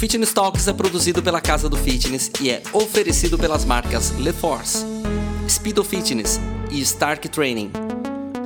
Fitness 0.00 0.32
Talks 0.32 0.66
é 0.66 0.72
produzido 0.72 1.22
pela 1.22 1.42
Casa 1.42 1.68
do 1.68 1.76
Fitness 1.76 2.30
e 2.40 2.48
é 2.48 2.62
oferecido 2.72 3.36
pelas 3.36 3.66
marcas 3.66 4.12
LeForce, 4.18 4.82
Speedo 5.46 5.84
Fitness 5.84 6.40
e 6.70 6.80
Stark 6.80 7.28
Training. 7.28 7.70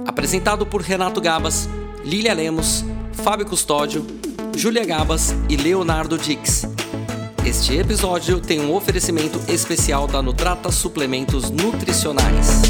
Apresentado 0.05 0.67
por 0.67 0.83
Renato 0.83 1.21
Gabas, 1.21 1.69
Lilia 2.05 2.35
Lemos, 2.35 2.85
Fábio 3.13 3.47
Custódio, 3.47 4.05
Júlia 4.57 4.85
Gabas 4.85 5.33
e 5.49 5.57
Leonardo 5.57 6.19
Dix. 6.19 6.67
Este 7.47 7.77
episódio 7.77 8.41
tem 8.41 8.61
um 8.61 8.75
oferecimento 8.75 9.41
especial 9.47 10.09
da 10.09 10.21
Nutrata 10.21 10.73
Suplementos 10.73 11.51
Nutricionais. 11.51 12.63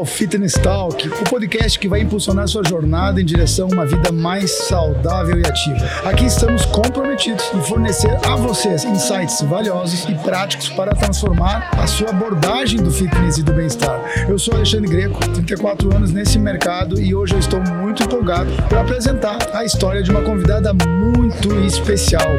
Ao 0.00 0.06
Fitness 0.06 0.54
Talk, 0.54 1.06
o 1.06 1.24
podcast 1.28 1.78
que 1.78 1.86
vai 1.86 2.00
impulsionar 2.00 2.48
sua 2.48 2.64
jornada 2.66 3.20
em 3.20 3.24
direção 3.24 3.68
a 3.70 3.74
uma 3.74 3.86
vida 3.86 4.10
mais 4.10 4.50
saudável 4.50 5.38
e 5.38 5.46
ativa. 5.46 6.08
Aqui 6.08 6.24
estamos 6.24 6.64
comprometidos 6.64 7.44
em 7.54 7.60
fornecer 7.60 8.18
a 8.26 8.34
vocês 8.34 8.82
insights 8.82 9.42
valiosos 9.42 10.08
e 10.08 10.14
práticos 10.14 10.70
para 10.70 10.94
transformar 10.94 11.68
a 11.78 11.86
sua 11.86 12.08
abordagem 12.08 12.82
do 12.82 12.90
fitness 12.90 13.36
e 13.36 13.42
do 13.42 13.52
bem-estar. 13.52 14.00
Eu 14.26 14.38
sou 14.38 14.54
Alexandre 14.54 14.88
Greco, 14.88 15.20
34 15.20 15.94
anos 15.94 16.12
nesse 16.12 16.38
mercado 16.38 16.98
e 16.98 17.14
hoje 17.14 17.34
eu 17.34 17.38
estou 17.38 17.60
muito 17.60 18.02
empolgado 18.02 18.50
para 18.70 18.80
apresentar 18.80 19.50
a 19.52 19.66
história 19.66 20.02
de 20.02 20.10
uma 20.10 20.22
convidada 20.22 20.72
muito 20.72 21.52
especial, 21.60 22.30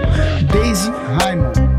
Daisy 0.52 0.90
Hyman. 1.20 1.71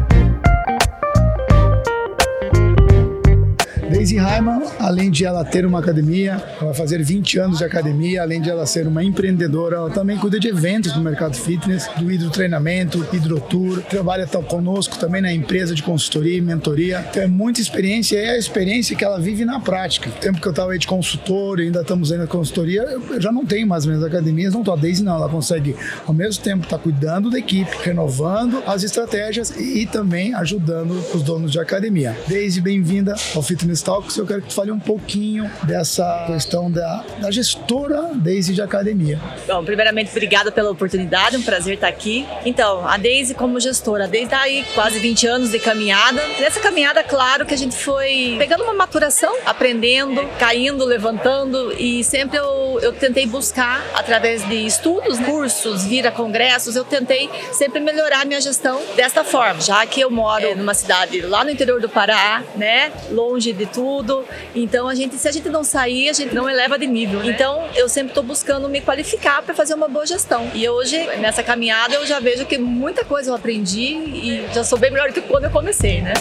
Daisy 3.93 4.17
Hyman, 4.17 4.63
além 4.79 5.11
de 5.11 5.27
ela 5.27 5.45
ter 5.45 5.67
uma 5.67 5.79
academia, 5.79 6.43
ela 6.57 6.73
vai 6.73 6.75
fazer 6.75 7.03
20 7.03 7.39
anos 7.39 7.59
de 7.59 7.65
academia, 7.65 8.23
além 8.23 8.41
de 8.41 8.49
ela 8.49 8.65
ser 8.65 8.87
uma 8.87 9.05
empreendedora, 9.05 9.77
ela 9.77 9.91
também 9.91 10.17
cuida 10.17 10.41
de 10.41 10.49
eventos 10.49 10.97
no 10.97 11.03
mercado 11.03 11.37
fitness, 11.37 11.91
do 11.99 12.11
hidrotreinamento, 12.11 13.07
hidrotour, 13.13 13.83
trabalha 13.83 14.27
conosco 14.27 14.99
também 14.99 15.21
na 15.21 15.31
empresa 15.31 15.75
de 15.75 15.83
consultoria 15.83 16.39
e 16.39 16.41
mentoria. 16.41 17.05
Então 17.11 17.23
é 17.23 17.27
muita 17.27 17.61
experiência 17.61 18.17
e 18.17 18.25
é 18.25 18.31
a 18.31 18.39
experiência 18.39 18.97
que 18.97 19.05
ela 19.05 19.21
vive 19.21 19.45
na 19.45 19.61
prática. 19.61 20.09
O 20.09 20.13
tempo 20.13 20.41
que 20.41 20.49
eu 20.49 20.53
estava 20.53 20.73
aí 20.73 20.79
de 20.79 20.87
consultor 20.87 21.61
e 21.61 21.65
ainda 21.65 21.83
estamos 21.83 22.11
aí 22.11 22.17
na 22.17 22.27
consultoria, 22.27 22.83
eu 22.83 23.21
já 23.21 23.31
não 23.31 23.45
tenho 23.45 23.67
mais 23.67 23.85
minhas 23.85 24.03
academias, 24.03 24.55
não 24.55 24.61
estou 24.61 24.73
a 24.73 24.77
Daisy 24.77 25.03
não, 25.05 25.17
ela 25.17 25.29
consegue 25.29 25.77
ao 26.07 26.15
mesmo 26.15 26.43
tempo 26.43 26.65
estar 26.65 26.79
tá 26.79 26.83
cuidando 26.83 27.29
da 27.29 27.39
equipe, 27.39 27.71
renovando 27.83 28.63
as 28.67 28.83
estratégias 28.83 29.51
e, 29.51 29.83
e 29.83 29.87
também 29.87 30.33
ajudando 30.35 30.93
os 31.15 31.23
donos 31.23 31.53
de 31.53 31.61
academia. 31.61 32.17
Daisy, 32.27 32.63
bem-vinda 32.63 33.15
ao 33.35 33.43
Fitness 33.43 33.82
Talk 33.83 34.03
Talks, 34.03 34.17
eu 34.17 34.27
quero 34.27 34.43
que 34.43 34.49
tu 34.49 34.55
fale 34.55 34.71
um 34.71 34.79
pouquinho 34.79 35.51
dessa 35.65 36.25
questão 36.27 36.71
da, 36.71 37.05
da 37.21 37.31
gestora 37.31 38.11
Daisy 38.15 38.55
de 38.55 38.63
academia. 38.63 39.21
Bom, 39.47 39.65
primeiramente, 39.65 40.11
obrigada 40.11 40.51
pela 40.51 40.71
oportunidade, 40.71 41.37
um 41.37 41.43
prazer 41.43 41.75
estar 41.75 41.89
aqui. 41.89 42.27
Então, 42.45 42.87
a 42.87 42.97
Daisy 42.97 43.35
como 43.35 43.61
gestora, 43.61 44.09
desde 44.09 44.35
aí 44.35 44.65
quase 44.75 44.99
20 44.99 45.27
anos 45.27 45.51
de 45.51 45.59
caminhada. 45.59 46.21
Nessa 46.41 46.59
caminhada, 46.61 47.03
claro 47.05 47.47
que 47.47 47.55
a 47.55 47.57
gente 47.57 47.77
foi 47.77 48.37
pegando 48.39 48.65
uma 48.65 48.75
maturação, 48.75 49.35
aprendendo, 49.47 50.27
caindo, 50.39 50.85
levantando 50.85 51.73
e 51.79 52.03
sempre 52.03 52.39
eu, 52.39 52.81
eu 52.83 52.93
tentei 52.93 53.27
buscar, 53.27 53.85
através 53.95 54.47
de 54.49 54.67
estudos, 54.67 55.19
cursos, 55.21 55.85
vir 55.85 56.07
a 56.07 56.11
congressos, 56.11 56.77
eu 56.77 56.85
tentei 56.85 57.31
sempre 57.53 57.81
melhorar 57.81 58.25
minha 58.27 58.41
gestão 58.41 58.81
desta 58.97 59.23
forma, 59.23 59.61
já 59.61 59.85
que 59.87 60.01
eu 60.01 60.11
moro 60.11 60.45
é, 60.45 60.55
numa 60.55 60.75
cidade 60.75 61.21
lá 61.21 61.45
no 61.45 61.51
interior 61.51 61.81
do 61.81 61.89
Pará, 61.89 62.43
né, 62.57 62.91
longe 63.11 63.53
de 63.53 63.67
tudo. 63.73 64.25
Então 64.55 64.89
a 64.89 64.95
gente, 64.95 65.17
se 65.17 65.29
a 65.29 65.33
gente 65.33 65.49
não 65.49 65.65
sair, 65.65 66.09
a 66.09 66.13
gente 66.13 66.35
não 66.35 66.49
eleva 66.49 66.79
de 66.79 66.87
nível. 66.87 67.21
Né? 67.21 67.31
Então 67.31 67.65
eu 67.75 67.89
sempre 67.89 68.11
estou 68.11 68.23
buscando 68.23 68.69
me 68.69 68.81
qualificar 68.81 69.43
para 69.43 69.55
fazer 69.55 69.75
uma 69.75 69.89
boa 69.89 70.07
gestão. 70.07 70.51
E 70.55 70.69
hoje 70.69 70.99
nessa 71.19 71.43
caminhada 71.43 71.95
eu 71.95 72.07
já 72.07 72.21
vejo 72.21 72.47
que 72.47 72.59
muita 72.59 73.05
coisa 73.05 73.31
eu 73.31 73.35
aprendi 73.35 73.95
e 73.95 74.47
já 74.53 74.63
sou 74.65 74.79
bem 74.79 74.91
melhor 74.91 75.09
do 75.09 75.15
que 75.15 75.21
quando 75.23 75.45
eu 75.45 75.51
comecei, 75.51 76.01
né? 76.03 76.15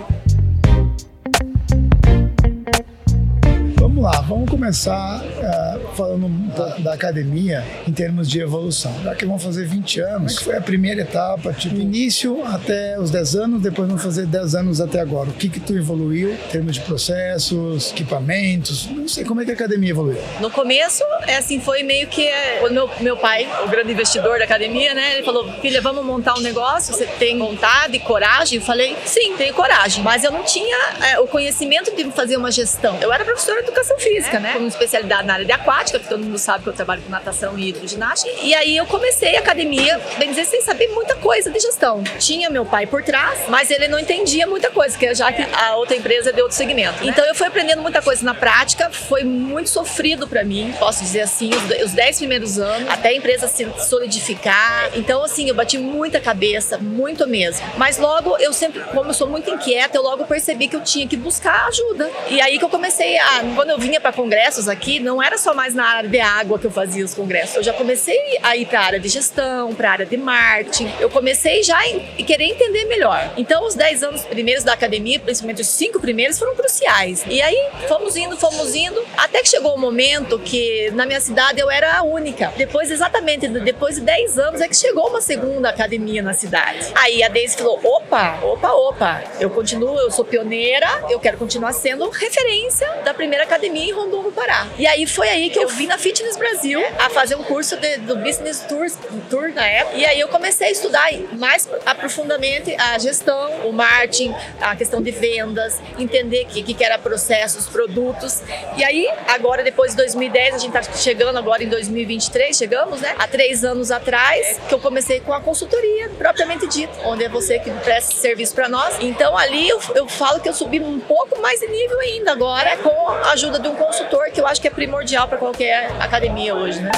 Vamos 3.76 4.04
lá, 4.04 4.22
vamos 4.22 4.50
começar 4.50 5.22
uh, 5.22 5.61
falando 5.96 6.26
um 6.26 6.50
pouco 6.50 6.82
da 6.82 6.94
academia 6.94 7.64
em 7.88 7.92
termos 7.92 8.30
de 8.30 8.40
evolução. 8.40 8.94
Já 9.04 9.16
que 9.16 9.26
vamos 9.26 9.44
fazer 9.44 9.66
20 9.66 10.00
anos, 10.02 10.12
como 10.12 10.30
é 10.30 10.34
que 10.38 10.44
foi 10.44 10.58
a 10.58 10.62
primeira 10.62 11.02
etapa, 11.02 11.54
tipo 11.54 11.76
início 11.76 12.44
até 12.46 13.00
os 13.00 13.12
10 13.12 13.36
anos, 13.36 13.62
depois 13.62 13.88
vamos 13.88 14.04
fazer 14.04 14.26
10 14.26 14.56
anos 14.56 14.82
até 14.82 15.00
agora. 15.00 15.30
O 15.30 15.34
que 15.34 15.50
que 15.50 15.60
tu 15.60 15.76
evoluiu 15.76 16.34
em 16.34 16.52
termos 16.52 16.76
de 16.76 16.82
processos, 16.82 17.92
equipamentos? 17.92 18.88
Não 18.90 19.08
sei 19.08 19.24
como 19.24 19.42
é 19.42 19.46
que 19.46 19.52
a 19.52 19.54
academia 19.54 19.92
evoluiu. 19.92 20.22
No 20.40 20.50
começo, 20.50 21.04
é 21.28 21.38
assim, 21.38 21.60
foi 21.60 21.84
meio 21.84 22.08
que 22.08 22.28
é, 22.28 22.62
o 22.64 22.72
meu, 22.72 22.90
meu 23.00 23.18
pai, 23.18 23.48
o 23.64 23.68
grande 23.68 23.92
investidor 23.92 24.38
da 24.38 24.46
academia, 24.46 24.94
né? 24.94 25.16
Ele 25.16 25.24
falou: 25.24 25.52
"Filha, 25.62 25.82
vamos 25.82 26.06
montar 26.06 26.36
um 26.36 26.42
negócio, 26.42 26.94
você 26.94 27.06
tem 27.06 27.38
vontade 27.38 27.96
e 27.96 28.00
coragem?" 28.00 28.60
Eu 28.60 28.66
falei: 28.66 28.96
"Sim, 29.06 29.36
tenho 29.38 29.54
coragem", 29.54 30.04
mas 30.04 30.24
eu 30.24 30.32
não 30.32 30.44
tinha 30.44 30.78
é, 31.12 31.20
o 31.20 31.28
conhecimento 31.28 31.96
de 31.96 32.12
fazer 32.12 32.38
uma 32.38 32.52
gestão. 32.52 32.98
Eu 33.02 33.12
era 33.12 33.24
professora 33.24 33.62
de 33.62 33.68
educação 33.68 33.98
física, 34.00 34.40
né? 34.40 34.54
Com 34.54 34.68
especialidade 34.68 35.28
na 35.28 35.34
área 35.34 35.46
de 35.46 35.52
aquática, 35.82 36.00
que 36.00 36.08
todo 36.08 36.24
mundo 36.24 36.38
sabe 36.38 36.64
que 36.64 36.70
eu 36.70 36.74
trabalho 36.74 37.02
com 37.02 37.10
natação 37.10 37.58
e 37.58 37.70
hidroginástica. 37.70 38.32
E 38.42 38.54
aí 38.54 38.78
eu 38.78 38.86
comecei 38.86 39.36
a 39.36 39.40
academia, 39.40 40.00
bem 40.18 40.30
dizer, 40.30 40.46
sem 40.46 40.62
saber 40.62 40.88
muita 40.90 41.16
coisa 41.16 41.50
de 41.50 41.60
gestão. 41.60 42.04
Tinha 42.20 42.50
meu 42.50 42.66
pai 42.66 42.86
por 42.86 43.04
trás, 43.04 43.40
mas 43.50 43.70
ele 43.72 43.88
não 43.88 44.00
entendia 44.00 44.46
muita 44.48 44.70
coisa, 44.70 44.98
que 44.98 45.14
já 45.14 45.32
que 45.32 45.42
a 45.42 45.76
outra 45.76 45.96
empresa 45.96 46.30
é 46.30 46.34
de 46.34 46.42
outro 46.42 46.56
segmento. 46.56 47.04
Então 47.04 47.26
eu 47.26 47.36
fui 47.36 47.48
aprendendo 47.48 47.82
muita 47.82 48.02
coisa 48.02 48.24
na 48.24 48.34
prática, 48.34 48.90
foi 48.90 49.24
muito 49.24 49.70
sofrido 49.70 50.28
para 50.28 50.44
mim, 50.44 50.74
posso 50.80 51.02
dizer 51.02 51.22
assim, 51.22 51.50
os 51.84 51.92
10 51.92 52.18
primeiros 52.18 52.60
anos, 52.60 52.90
até 52.90 53.10
a 53.10 53.14
empresa 53.14 53.48
se 53.48 53.68
solidificar. 53.80 54.92
Então, 54.94 55.24
assim, 55.24 55.50
eu 55.50 55.56
bati 55.56 55.78
muita 55.78 56.20
cabeça, 56.20 56.78
muito 56.78 57.28
mesmo. 57.28 57.66
Mas 57.78 57.98
logo, 57.98 58.38
eu 58.38 58.54
sempre, 58.54 58.82
como 58.82 59.10
eu 59.10 59.14
sou 59.14 59.28
muito 59.28 59.50
inquieta, 59.50 59.98
eu 59.98 60.04
logo 60.04 60.26
percebi 60.26 60.68
que 60.68 60.76
eu 60.76 60.82
tinha 60.82 61.08
que 61.08 61.18
buscar 61.18 61.68
ajuda. 61.68 62.10
E 62.30 62.40
aí 62.40 62.60
que 62.60 62.66
eu 62.66 62.70
comecei 62.70 63.18
a, 63.18 63.42
quando 63.56 63.72
eu 63.72 63.80
vinha 63.80 64.00
para 64.00 64.12
congressos 64.12 64.68
aqui, 64.68 65.00
não 65.00 65.22
era 65.22 65.38
só 65.38 65.54
mais 65.54 65.71
na 65.74 65.86
área 65.86 66.10
de 66.10 66.20
água 66.20 66.60
que 66.60 66.66
eu 66.66 66.72
fazia 66.72 67.04
os 67.04 67.14
congressos. 67.14 67.56
Eu 67.56 67.64
já 67.64 67.74
comecei 67.74 68.18
a 68.44 68.56
ir 68.56 68.66
para 68.66 68.80
a 68.80 68.84
área 68.84 69.00
de 69.00 69.10
gestão, 69.10 69.74
para 69.74 69.90
a 69.90 69.92
área 69.94 70.06
de 70.06 70.18
marketing. 70.18 70.92
Eu 71.00 71.10
comecei 71.10 71.64
já 71.64 71.80
a 71.80 72.24
querer 72.24 72.46
entender 72.46 72.86
melhor. 72.86 73.34
Então, 73.38 73.66
os 73.66 73.76
10 73.76 74.04
anos 74.04 74.22
primeiros 74.24 74.64
da 74.64 74.74
academia, 74.74 75.20
principalmente 75.20 75.62
os 75.62 75.68
cinco 75.68 76.00
primeiros, 76.00 76.38
foram 76.38 76.56
cruciais. 76.56 77.24
E 77.28 77.42
aí, 77.42 77.70
fomos 77.88 78.16
indo, 78.16 78.38
fomos 78.38 78.76
indo, 78.76 79.02
até 79.18 79.42
que 79.42 79.50
chegou 79.50 79.74
o 79.74 79.76
um 79.76 79.80
momento 79.80 80.40
que 80.40 80.92
na 80.92 81.06
minha 81.06 81.20
cidade 81.20 81.60
eu 81.60 81.70
era 81.70 81.98
a 81.98 82.04
única. 82.04 82.54
Depois, 82.58 82.92
exatamente, 82.92 83.48
depois 83.48 83.96
de 83.96 84.02
10 84.02 84.40
anos, 84.40 84.62
é 84.62 84.68
que 84.68 84.76
chegou 84.76 85.08
uma 85.08 85.22
segunda 85.22 85.70
academia 85.70 86.22
na 86.22 86.34
cidade. 86.34 86.88
Aí 86.96 87.24
a 87.24 87.30
Deise 87.30 87.58
falou: 87.58 87.80
opa, 87.84 88.40
opa, 88.44 88.72
opa, 88.72 89.24
eu 89.40 89.50
continuo, 89.50 89.98
eu 90.00 90.12
sou 90.12 90.26
pioneira, 90.26 90.88
eu 91.10 91.20
quero 91.20 91.38
continuar 91.38 91.74
sendo 91.74 92.10
referência 92.10 92.88
da 93.04 93.14
primeira 93.14 93.44
academia 93.44 93.86
em 93.86 93.92
Rondon, 93.92 94.24
no 94.24 94.32
Pará. 94.32 94.68
E 94.78 94.86
aí 94.86 95.06
foi 95.06 95.30
aí 95.30 95.50
que 95.50 95.60
eu 95.60 95.61
vim 95.70 95.88
na 95.88 95.98
Fitness 95.98 96.38
Brasil 96.38 96.82
a 97.00 97.10
fazer 97.10 97.36
um 97.36 97.44
curso 97.44 97.78
de, 97.78 97.98
do 97.98 98.16
Business 98.18 98.62
Tour, 98.62 98.88
Tour 99.30 99.54
na 99.54 99.66
época. 99.66 99.98
E 99.98 100.06
aí 100.06 100.20
eu 100.20 100.28
comecei 100.28 100.68
a 100.68 100.72
estudar 100.72 101.10
mais 101.34 101.68
aprofundadamente 101.86 102.76
a 102.76 102.98
gestão, 102.98 103.68
o 103.68 103.74
marketing, 103.74 104.34
a 104.60 104.76
questão 104.76 105.02
de 105.02 105.12
vendas, 105.12 105.82
entender 105.98 106.44
o 106.44 106.48
que, 106.48 106.74
que 106.74 106.84
era 106.84 106.98
processos, 106.98 107.68
produtos. 107.68 108.42
E 108.78 108.84
aí, 108.84 109.08
agora, 109.28 109.64
depois 109.64 109.92
de 109.92 109.98
2010, 109.98 110.56
a 110.56 110.58
gente 110.58 110.78
está 110.78 110.94
chegando 110.94 111.38
agora 111.38 111.64
em 111.64 111.68
2023, 111.70 112.56
chegamos, 112.56 113.02
né? 113.02 113.16
Há 113.18 113.28
três 113.28 113.64
anos 113.64 113.92
atrás, 113.92 114.60
que 114.68 114.74
eu 114.74 114.80
comecei 114.80 115.20
com 115.20 115.34
a 115.34 115.42
consultoria, 115.42 116.10
propriamente 116.18 116.68
dita, 116.68 116.94
onde 117.06 117.24
é 117.24 117.30
você 117.30 117.60
que 117.60 117.70
presta 117.72 118.14
serviço 118.14 118.54
para 118.54 118.70
nós. 118.70 118.96
Então, 119.00 119.38
ali 119.38 119.68
eu, 119.68 119.80
eu 119.96 120.08
falo 120.08 120.40
que 120.40 120.50
eu 120.50 120.54
subi 120.54 120.80
um 120.80 121.00
pouco 121.00 121.42
mais 121.42 121.60
de 121.60 121.68
nível 121.68 122.00
ainda 122.00 122.32
agora, 122.32 122.78
com 122.78 123.10
a 123.10 123.32
ajuda 123.32 123.60
de 123.60 123.68
um 123.68 123.76
consultor, 123.76 124.32
que 124.32 124.40
eu 124.40 124.48
acho 124.48 124.62
que 124.62 124.68
é 124.68 124.72
primordial 124.72 125.28
para 125.28 125.38
qualquer 125.52 125.92
academia 126.00 126.56
hoje, 126.56 126.82
né? 126.82 126.92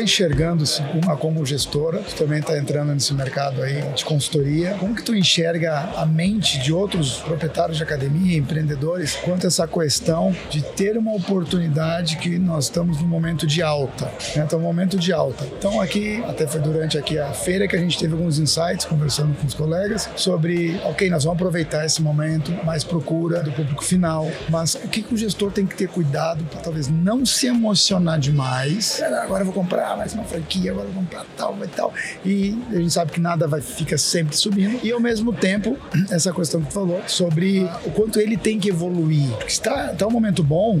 Enxergando-se 0.00 0.82
uma 0.94 1.16
como 1.16 1.44
gestora, 1.44 1.98
tu 1.98 2.14
também 2.14 2.40
está 2.40 2.56
entrando 2.58 2.92
nesse 2.92 3.12
mercado 3.14 3.62
aí 3.62 3.82
de 3.94 4.04
consultoria. 4.04 4.76
Como 4.78 4.94
que 4.94 5.02
tu 5.02 5.14
enxerga 5.14 5.90
a 5.96 6.06
mente 6.06 6.58
de 6.58 6.72
outros 6.72 7.16
proprietários 7.18 7.76
de 7.76 7.82
academia, 7.82 8.38
empreendedores, 8.38 9.16
quanto 9.16 9.44
a 9.44 9.48
essa 9.48 9.66
questão 9.66 10.34
de 10.50 10.62
ter 10.62 10.96
uma 10.96 11.14
oportunidade 11.14 12.16
que 12.16 12.38
nós 12.38 12.64
estamos 12.64 13.00
num 13.00 13.08
momento 13.08 13.46
de 13.46 13.62
alta, 13.62 14.06
né? 14.36 14.44
Então, 14.46 14.58
um 14.58 14.62
momento 14.62 14.98
de 14.98 15.12
alta. 15.12 15.44
Então, 15.58 15.80
aqui, 15.80 16.22
até 16.28 16.46
foi 16.46 16.60
durante 16.60 16.96
aqui 16.98 17.18
a 17.18 17.32
feira 17.32 17.66
que 17.66 17.76
a 17.76 17.78
gente 17.78 17.98
teve 17.98 18.12
alguns 18.12 18.38
insights 18.38 18.84
conversando 18.84 19.34
com 19.34 19.46
os 19.46 19.54
colegas 19.54 20.08
sobre, 20.16 20.80
ok, 20.84 21.08
nós 21.10 21.24
vamos 21.24 21.38
aproveitar 21.40 21.84
esse 21.84 22.00
momento, 22.02 22.52
mais 22.64 22.84
procura 22.84 23.42
do 23.42 23.52
público 23.52 23.84
final, 23.84 24.30
mas 24.48 24.74
o 24.74 24.88
que, 24.88 25.02
que 25.02 25.14
o 25.14 25.16
gestor 25.16 25.50
tem 25.50 25.66
que 25.66 25.76
ter 25.76 25.88
cuidado 25.88 26.44
para 26.44 26.60
talvez 26.60 26.88
não 26.88 27.24
se 27.24 27.46
emocionar 27.46 28.18
demais. 28.18 29.02
Agora 29.02 29.42
eu 29.42 29.46
vou 29.46 29.54
comprar 29.54 29.81
mais 29.96 30.14
uma 30.14 30.24
franquia, 30.24 30.70
agora 30.70 30.88
vamos 30.94 31.08
para 31.10 31.24
tal, 31.36 31.54
vai 31.54 31.68
tal. 31.68 31.92
E 32.24 32.58
a 32.70 32.76
gente 32.76 32.90
sabe 32.90 33.12
que 33.12 33.20
nada 33.20 33.46
vai 33.46 33.60
fica 33.60 33.98
sempre 33.98 34.36
subindo. 34.36 34.80
E 34.82 34.92
ao 34.92 35.00
mesmo 35.00 35.32
tempo, 35.32 35.76
essa 36.10 36.32
questão 36.32 36.60
que 36.60 36.68
tu 36.68 36.72
falou 36.72 37.02
sobre 37.06 37.68
o 37.84 37.90
quanto 37.90 38.20
ele 38.20 38.36
tem 38.36 38.58
que 38.58 38.68
evoluir. 38.68 39.28
Porque 39.30 39.52
está, 39.52 39.92
está 39.92 40.06
um 40.06 40.10
momento 40.10 40.42
bom, 40.42 40.80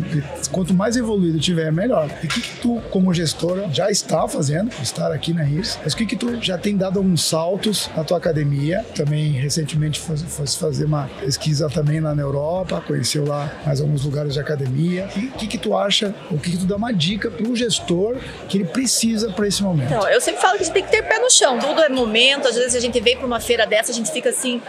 quanto 0.50 0.72
mais 0.72 0.96
evoluído 0.96 1.38
tiver, 1.38 1.72
melhor. 1.72 2.10
E 2.22 2.26
o 2.26 2.28
que, 2.28 2.40
que 2.40 2.60
tu, 2.60 2.80
como 2.90 3.12
gestora, 3.12 3.68
já 3.72 3.90
está 3.90 4.26
fazendo, 4.28 4.70
estar 4.82 5.10
aqui 5.12 5.32
na 5.32 5.42
RIS, 5.42 5.78
mas 5.82 5.92
o 5.92 5.96
que, 5.96 6.06
que 6.06 6.16
tu 6.16 6.40
já 6.42 6.56
tem 6.56 6.76
dado 6.76 6.98
alguns 6.98 7.24
saltos 7.24 7.90
na 7.96 8.04
tua 8.04 8.18
academia? 8.18 8.84
Também 8.94 9.32
recentemente 9.32 10.00
fosse 10.00 10.56
fazer 10.56 10.84
uma 10.84 11.08
pesquisa 11.20 11.68
também 11.68 12.00
lá 12.00 12.14
na 12.14 12.22
Europa, 12.22 12.82
conheceu 12.86 13.26
lá 13.26 13.52
mais 13.64 13.80
alguns 13.80 14.04
lugares 14.04 14.34
de 14.34 14.40
academia. 14.40 15.08
E 15.16 15.26
o 15.26 15.32
que, 15.32 15.46
que 15.46 15.58
tu 15.58 15.76
acha, 15.76 16.14
o 16.30 16.38
que, 16.38 16.52
que 16.52 16.58
tu 16.58 16.66
dá 16.66 16.76
uma 16.76 16.92
dica 16.92 17.30
para 17.30 17.48
o 17.48 17.56
gestor 17.56 18.16
que 18.48 18.58
ele 18.58 18.64
precisa 18.64 18.91
para 19.34 19.46
esse 19.46 19.62
momento? 19.62 19.86
Então, 19.86 20.08
eu 20.08 20.20
sempre 20.20 20.40
falo 20.40 20.56
que 20.56 20.62
a 20.62 20.64
gente 20.64 20.74
tem 20.74 20.84
que 20.84 20.90
ter 20.90 21.02
pé 21.02 21.18
no 21.18 21.30
chão. 21.30 21.58
Tudo 21.58 21.82
é 21.82 21.88
momento. 21.88 22.48
Às 22.48 22.56
vezes 22.56 22.74
a 22.74 22.80
gente 22.80 23.00
vem 23.00 23.16
para 23.16 23.26
uma 23.26 23.40
feira 23.40 23.66
dessa, 23.66 23.92
a 23.92 23.94
gente 23.94 24.10
fica 24.10 24.30
assim, 24.30 24.60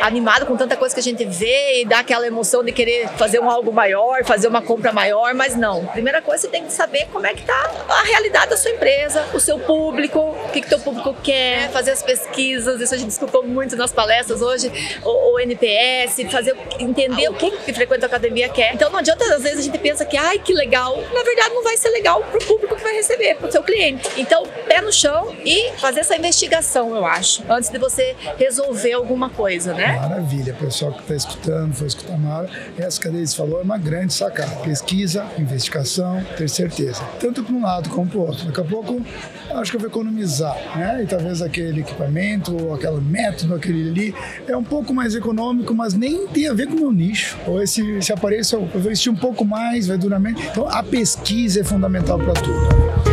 animado 0.00 0.46
com 0.46 0.56
tanta 0.56 0.76
coisa 0.76 0.94
que 0.94 1.00
a 1.00 1.02
gente 1.02 1.24
vê 1.24 1.82
e 1.82 1.84
dá 1.84 2.00
aquela 2.00 2.26
emoção 2.26 2.62
de 2.62 2.72
querer 2.72 3.08
fazer 3.16 3.40
um 3.40 3.50
algo 3.50 3.72
maior, 3.72 4.24
fazer 4.24 4.48
uma 4.48 4.62
compra 4.62 4.92
maior, 4.92 5.34
mas 5.34 5.56
não. 5.56 5.86
Primeira 5.86 6.20
coisa, 6.20 6.42
você 6.42 6.48
tem 6.48 6.64
que 6.64 6.72
saber 6.72 7.06
como 7.12 7.26
é 7.26 7.34
que 7.34 7.42
tá 7.42 7.70
a 7.88 8.02
realidade 8.02 8.50
da 8.50 8.56
sua 8.56 8.70
empresa, 8.70 9.24
o 9.34 9.40
seu 9.40 9.58
público, 9.58 10.18
o 10.18 10.48
que, 10.52 10.60
que 10.60 10.68
teu 10.68 10.78
público 10.78 11.14
quer, 11.22 11.70
fazer 11.70 11.92
as 11.92 12.02
pesquisas, 12.02 12.80
isso 12.80 12.94
a 12.94 12.98
gente 12.98 13.10
escutou 13.10 13.42
muito 13.42 13.76
nas 13.76 13.92
palestras 13.92 14.40
hoje, 14.42 14.72
o, 15.04 15.34
o 15.34 15.40
NPS, 15.40 16.16
fazer, 16.30 16.56
entender 16.78 17.28
o 17.28 17.34
que, 17.34 17.50
que 17.50 17.72
frequenta 17.72 18.06
a 18.06 18.08
academia 18.08 18.48
quer. 18.48 18.74
Então 18.74 18.90
não 18.90 18.98
adianta, 18.98 19.24
às 19.34 19.42
vezes, 19.42 19.60
a 19.60 19.62
gente 19.62 19.78
pensa 19.78 20.04
que, 20.04 20.16
ai, 20.16 20.38
que 20.38 20.52
legal. 20.52 20.96
Na 21.12 21.22
verdade, 21.22 21.50
não 21.54 21.62
vai 21.62 21.76
ser 21.76 21.90
legal 21.90 22.22
pro 22.24 22.44
público 22.44 22.76
que 22.76 22.82
vai 22.82 22.94
receber, 22.94 23.36
pro 23.36 23.50
seu 23.50 23.62
cliente. 23.62 23.71
Então, 24.16 24.46
pé 24.68 24.80
no 24.80 24.92
chão 24.92 25.34
e 25.44 25.72
fazer 25.78 26.00
essa 26.00 26.16
investigação, 26.16 26.94
eu 26.94 27.06
acho, 27.06 27.42
antes 27.48 27.70
de 27.70 27.78
você 27.78 28.14
resolver 28.38 28.92
alguma 28.92 29.30
coisa, 29.30 29.74
né? 29.74 29.96
Maravilha, 29.96 30.54
pessoal 30.54 30.92
que 30.92 31.00
está 31.00 31.14
escutando, 31.14 31.74
foi 31.74 31.86
escutar 31.86 32.18
Mara, 32.18 32.48
essa 32.78 33.00
que 33.00 33.08
a 33.08 33.10
Deise 33.10 33.34
falou 33.34 33.60
é 33.60 33.62
uma 33.62 33.78
grande 33.78 34.12
sacada. 34.12 34.56
Pesquisa, 34.56 35.26
investigação, 35.38 36.24
ter 36.36 36.48
certeza. 36.48 37.02
Tanto 37.18 37.42
para 37.42 37.54
um 37.54 37.62
lado 37.62 37.88
como 37.88 38.06
para 38.06 38.18
o 38.18 38.26
outro. 38.26 38.46
Daqui 38.46 38.60
a 38.60 38.64
pouco, 38.64 39.00
acho 39.54 39.70
que 39.70 39.76
eu 39.76 39.80
vou 39.80 39.88
economizar, 39.88 40.56
né? 40.76 41.02
E 41.02 41.06
talvez 41.06 41.42
aquele 41.42 41.80
equipamento, 41.80 42.54
ou 42.54 42.74
aquele 42.74 43.00
método, 43.00 43.54
aquele 43.54 43.90
ali, 43.90 44.14
é 44.46 44.56
um 44.56 44.64
pouco 44.64 44.92
mais 44.92 45.14
econômico, 45.14 45.74
mas 45.74 45.94
nem 45.94 46.26
tem 46.28 46.48
a 46.48 46.52
ver 46.52 46.66
com 46.66 46.74
o 46.74 46.80
meu 46.80 46.92
nicho. 46.92 47.38
Ou 47.46 47.62
esse, 47.62 47.88
esse 47.96 48.12
aparelho, 48.12 48.42
eu 48.52 48.66
vou 48.66 48.80
investir 48.80 49.12
um 49.12 49.16
pouco 49.16 49.44
mais, 49.44 49.86
vai 49.86 49.96
durar 49.96 50.20
menos. 50.20 50.42
Então, 50.42 50.68
a 50.68 50.82
pesquisa 50.82 51.60
é 51.60 51.64
fundamental 51.64 52.18
para 52.18 52.34
tudo. 52.34 53.11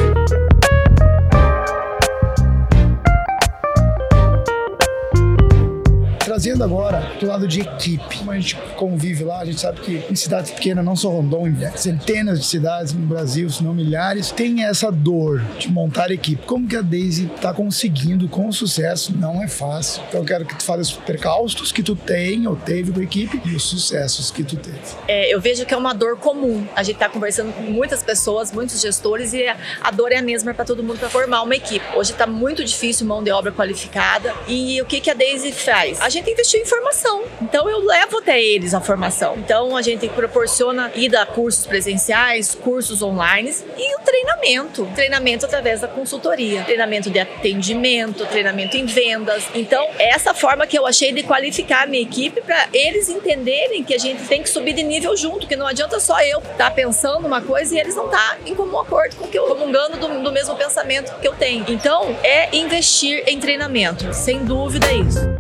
Agora 6.58 7.00
do 7.20 7.26
lado 7.26 7.48
de 7.48 7.62
equipe. 7.62 8.18
Como 8.18 8.32
a 8.32 8.36
gente 8.36 8.56
convive 8.76 9.24
lá, 9.24 9.40
a 9.40 9.46
gente 9.46 9.60
sabe 9.60 9.82
que 9.82 10.04
em 10.10 10.16
cidades 10.16 10.52
pequenas, 10.52 10.84
não 10.84 10.96
só 10.96 11.10
Rondon, 11.10 11.48
em 11.48 11.78
centenas 11.78 12.40
de 12.40 12.46
cidades 12.46 12.94
no 12.94 13.06
Brasil, 13.06 13.50
se 13.50 13.64
não 13.64 13.74
milhares, 13.74 14.32
tem 14.32 14.64
essa 14.64 14.92
dor 14.92 15.42
de 15.58 15.70
montar 15.70 16.12
equipe. 16.12 16.46
Como 16.46 16.68
que 16.68 16.76
a 16.76 16.82
Daisy 16.82 17.30
está 17.36 17.54
conseguindo 17.54 18.28
com 18.28 18.52
sucesso? 18.52 19.16
Não 19.16 19.42
é 19.42 19.48
fácil. 19.48 20.02
Então 20.08 20.22
eu 20.22 20.26
quero 20.26 20.46
que 20.46 20.56
tu 20.56 20.64
fale 20.64 20.82
os 20.82 20.92
percalços 20.92 21.72
que 21.72 21.84
tu 21.84 21.96
tem 21.96 22.48
ou 22.48 22.56
teve 22.56 22.92
com 22.92 23.00
a 23.00 23.04
equipe 23.04 23.42
e 23.46 23.56
os 23.56 23.64
sucessos 23.64 24.32
que 24.32 24.44
tu 24.44 24.56
teve. 24.56 24.80
É, 25.08 25.34
eu 25.34 25.40
vejo 25.40 25.66
que 25.66 25.74
é 25.74 25.78
uma 25.78 25.94
dor 25.94 26.18
comum. 26.18 26.66
A 26.76 26.84
gente 26.84 26.96
está 26.96 27.10
conversando 27.10 27.54
com 27.54 27.64
muitas 27.64 28.04
pessoas, 28.04 28.52
muitos 28.52 28.82
gestores 28.82 29.34
e 29.34 29.46
a 29.82 29.92
dor 29.92 30.12
é 30.12 30.18
a 30.18 30.22
mesma 30.22 30.54
para 30.54 30.66
todo 30.66 30.84
mundo 30.84 31.00
para 31.00 31.10
formar 31.10 31.42
uma 31.42 31.56
equipe. 31.56 31.86
Hoje 31.96 32.12
está 32.12 32.28
muito 32.28 32.64
difícil 32.64 33.06
mão 33.06 33.24
de 33.24 33.32
obra 33.32 33.52
qualificada 33.52 34.34
e 34.48 34.82
o 34.82 34.86
que, 34.86 35.00
que 35.02 35.10
a 35.10 35.14
Daisy 35.14 35.52
faz? 35.52 36.00
A 36.02 36.10
gente 36.10 36.30
investir 36.40 36.62
em 36.62 36.66
formação. 36.66 37.24
Então 37.42 37.70
eu 37.70 37.80
levo 37.80 38.20
até 38.20 38.42
eles 38.42 38.74
a 38.74 38.80
formação. 38.80 39.36
Então 39.38 39.76
a 39.76 39.82
gente 39.82 40.08
proporciona 40.10 40.92
ida 40.96 41.22
a 41.22 41.26
cursos 41.26 41.66
presenciais, 41.66 42.56
cursos 42.56 43.02
online 43.02 43.54
e 43.78 43.96
o 43.96 44.00
treinamento. 44.00 44.88
Treinamento 44.96 45.46
através 45.46 45.82
da 45.82 45.88
consultoria, 45.88 46.64
treinamento 46.64 47.10
de 47.10 47.20
atendimento, 47.20 48.26
treinamento 48.26 48.78
em 48.78 48.86
vendas. 48.86 49.44
Então, 49.54 49.86
essa 50.00 50.34
forma 50.34 50.66
que 50.66 50.78
eu 50.78 50.86
achei 50.86 51.12
de 51.12 51.24
qualificar 51.24 51.84
a 51.84 51.86
minha 51.86 52.04
equipe 52.04 52.42
para 52.42 52.68
eles 52.74 53.10
entenderem 53.10 53.84
que 53.84 53.94
a 53.94 53.98
gente 53.98 54.24
tem 54.28 54.42
que 54.42 54.50
subir 54.50 54.74
de 54.74 54.84
nível 54.84 55.16
junto, 55.18 55.48
que 55.48 55.56
não 55.56 55.68
adianta 55.68 56.00
só 56.00 56.22
eu 56.22 56.40
estar 56.40 56.56
tá 56.58 56.72
pensando 56.72 57.28
uma 57.28 57.42
coisa 57.42 57.76
e 57.76 57.80
eles 57.80 57.96
não 57.96 58.06
estar 58.06 58.36
tá 58.36 58.38
em 58.46 58.56
comum 58.56 58.80
acordo 58.80 59.16
com 59.18 59.28
que 59.28 59.38
eu 59.38 59.48
comungando 59.48 59.98
do, 59.98 60.24
do 60.24 60.32
mesmo 60.32 60.56
pensamento 60.56 61.14
que 61.20 61.28
eu 61.28 61.34
tenho. 61.34 61.66
Então, 61.68 62.16
é 62.24 62.56
investir 62.56 63.24
em 63.28 63.40
treinamento, 63.40 64.14
sem 64.14 64.46
dúvida 64.46 64.88
é 64.88 64.96
isso. 64.96 65.39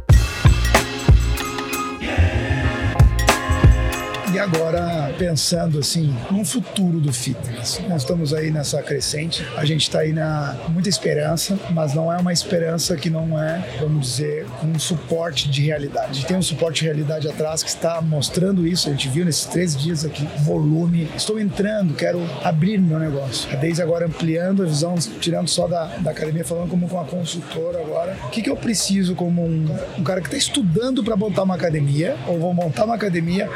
E 4.31 4.37
agora, 4.37 5.11
pensando 5.17 5.79
assim, 5.79 6.15
no 6.29 6.45
futuro 6.45 6.99
do 6.99 7.11
fitness, 7.11 7.81
nós 7.89 8.03
estamos 8.03 8.31
aí 8.31 8.51
nessa 8.51 8.81
crescente, 8.83 9.43
a 9.57 9.65
gente 9.65 9.81
está 9.81 9.99
aí 9.99 10.13
na 10.13 10.55
muita 10.69 10.87
esperança, 10.87 11.59
mas 11.71 11.95
não 11.95 12.13
é 12.13 12.17
uma 12.17 12.31
esperança 12.31 12.95
que 12.95 13.09
não 13.09 13.41
é, 13.41 13.67
vamos 13.79 14.01
dizer, 14.01 14.45
um 14.63 14.77
suporte 14.77 15.49
de 15.49 15.63
realidade. 15.63 16.23
A 16.23 16.27
tem 16.27 16.37
um 16.37 16.43
suporte 16.43 16.81
de 16.81 16.85
realidade 16.85 17.27
atrás 17.27 17.63
que 17.63 17.69
está 17.69 17.99
mostrando 18.01 18.67
isso, 18.67 18.87
a 18.87 18.91
gente 18.91 19.09
viu 19.09 19.25
nesses 19.25 19.45
três 19.45 19.75
dias 19.75 20.05
aqui, 20.05 20.27
volume. 20.43 21.09
Estou 21.17 21.39
entrando, 21.39 21.95
quero 21.95 22.21
abrir 22.43 22.79
meu 22.79 22.99
negócio. 22.99 23.49
Desde 23.57 23.81
agora 23.81 24.05
ampliando 24.05 24.61
a 24.61 24.65
visão, 24.67 24.93
tirando 25.19 25.47
só 25.47 25.67
da, 25.67 25.85
da 25.97 26.11
academia, 26.11 26.45
falando 26.45 26.69
como 26.69 26.85
uma 26.85 27.05
consultora 27.05 27.79
agora. 27.79 28.15
O 28.25 28.29
que, 28.29 28.43
que 28.43 28.49
eu 28.49 28.55
preciso 28.55 29.15
como 29.15 29.43
um, 29.43 29.65
um 29.97 30.03
cara 30.03 30.21
que 30.21 30.27
está 30.27 30.37
estudando 30.37 31.03
para 31.03 31.15
montar 31.15 31.41
uma 31.41 31.55
academia, 31.55 32.15
ou 32.27 32.39
vou 32.39 32.53
montar 32.53 32.85
uma 32.85 32.95
academia, 32.95 33.49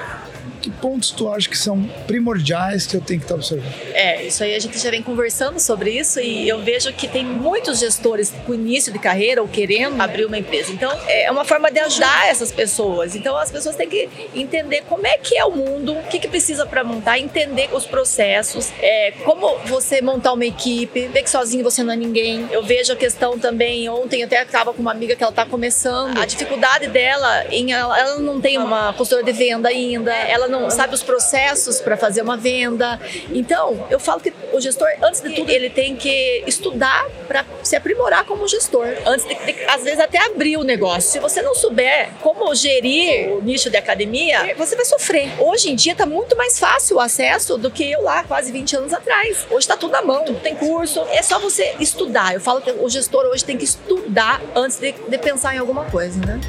que 0.63 0.71
pontos 0.71 1.11
tu 1.11 1.29
acha 1.29 1.49
que 1.49 1.57
são 1.57 1.83
primordiais 2.07 2.87
que 2.87 2.95
eu 2.95 3.01
tenho 3.01 3.19
que 3.19 3.25
estar 3.25 3.35
observando? 3.35 3.73
É, 3.93 4.23
isso 4.23 4.41
aí 4.41 4.55
a 4.55 4.59
gente 4.59 4.79
já 4.79 4.89
vem 4.89 5.03
conversando 5.03 5.59
sobre 5.59 5.91
isso 5.91 6.21
e 6.21 6.47
eu 6.47 6.61
vejo 6.63 6.93
que 6.93 7.05
tem 7.05 7.25
muitos 7.25 7.79
gestores 7.79 8.33
com 8.45 8.53
início 8.53 8.93
de 8.93 8.97
carreira 8.97 9.41
ou 9.41 9.47
querendo 9.47 10.01
abrir 10.01 10.25
uma 10.25 10.37
empresa. 10.37 10.71
Então, 10.71 10.89
é 11.05 11.29
uma 11.29 11.43
forma 11.43 11.69
de 11.69 11.79
ajudar 11.79 12.29
essas 12.29 12.49
pessoas. 12.49 13.13
Então, 13.13 13.35
as 13.35 13.51
pessoas 13.51 13.75
têm 13.75 13.89
que 13.89 14.09
entender 14.33 14.83
como 14.87 15.05
é 15.05 15.17
que 15.17 15.37
é 15.37 15.43
o 15.43 15.51
mundo, 15.51 15.93
o 15.93 16.03
que, 16.03 16.17
que 16.17 16.29
precisa 16.29 16.65
para 16.65 16.81
montar, 16.81 17.19
entender 17.19 17.69
os 17.73 17.85
processos, 17.85 18.71
é, 18.79 19.11
como 19.25 19.57
você 19.65 20.01
montar 20.01 20.31
uma 20.31 20.45
equipe, 20.45 21.07
ver 21.07 21.23
que 21.23 21.29
sozinho 21.29 21.63
você 21.63 21.83
não 21.83 21.91
é 21.91 21.97
ninguém. 21.97 22.47
Eu 22.51 22.63
vejo 22.63 22.93
a 22.93 22.95
questão 22.95 23.37
também, 23.37 23.89
ontem 23.89 24.23
até 24.23 24.41
estava 24.41 24.73
com 24.73 24.81
uma 24.81 24.91
amiga 24.91 25.13
que 25.13 25.23
ela 25.23 25.31
está 25.31 25.45
começando, 25.45 26.17
a 26.17 26.25
dificuldade 26.25 26.87
dela, 26.87 27.45
em, 27.51 27.73
ela, 27.73 27.99
ela 27.99 28.19
não 28.19 28.39
tem 28.39 28.57
uma 28.57 28.93
consultora 28.93 29.23
de 29.23 29.33
venda 29.33 29.67
ainda, 29.67 30.13
ela 30.13 30.52
não 30.59 30.69
sabe 30.69 30.93
os 30.93 31.03
processos 31.03 31.81
para 31.81 31.97
fazer 31.97 32.21
uma 32.21 32.37
venda. 32.37 32.99
Então, 33.31 33.87
eu 33.89 33.99
falo 33.99 34.19
que 34.19 34.33
o 34.51 34.61
gestor, 34.61 34.87
antes 35.01 35.21
de 35.21 35.31
tudo, 35.31 35.49
ele 35.49 35.69
tem 35.69 35.95
que 35.95 36.43
estudar 36.45 37.05
para 37.27 37.45
se 37.63 37.75
aprimorar 37.75 38.25
como 38.25 38.47
gestor. 38.47 38.87
Antes 39.05 39.25
de, 39.25 39.33
de, 39.33 39.65
às 39.65 39.83
vezes, 39.83 39.99
até 39.99 40.19
abrir 40.19 40.57
o 40.57 40.63
negócio. 40.63 41.11
Se 41.11 41.19
você 41.19 41.41
não 41.41 41.55
souber 41.55 42.09
como 42.21 42.53
gerir 42.53 43.29
o 43.29 43.41
nicho 43.41 43.69
de 43.69 43.77
academia, 43.77 44.53
você 44.55 44.75
vai 44.75 44.85
sofrer. 44.85 45.29
Hoje 45.39 45.71
em 45.71 45.75
dia 45.75 45.93
está 45.93 46.05
muito 46.05 46.35
mais 46.37 46.59
fácil 46.59 46.97
o 46.97 46.99
acesso 46.99 47.57
do 47.57 47.71
que 47.71 47.91
eu 47.91 48.03
lá, 48.03 48.23
quase 48.23 48.51
20 48.51 48.75
anos 48.77 48.93
atrás. 48.93 49.45
Hoje 49.49 49.59
está 49.59 49.75
tudo 49.75 49.91
na 49.91 50.01
mão, 50.01 50.23
tudo 50.23 50.39
tem 50.39 50.55
curso. 50.55 51.01
É 51.09 51.21
só 51.21 51.39
você 51.39 51.75
estudar. 51.79 52.33
Eu 52.33 52.41
falo 52.41 52.61
que 52.61 52.71
o 52.71 52.89
gestor 52.89 53.25
hoje 53.25 53.43
tem 53.43 53.57
que 53.57 53.65
estudar 53.65 54.41
antes 54.55 54.77
de, 54.77 54.91
de 54.91 55.17
pensar 55.17 55.55
em 55.55 55.57
alguma 55.57 55.85
coisa, 55.85 56.19
né? 56.19 56.39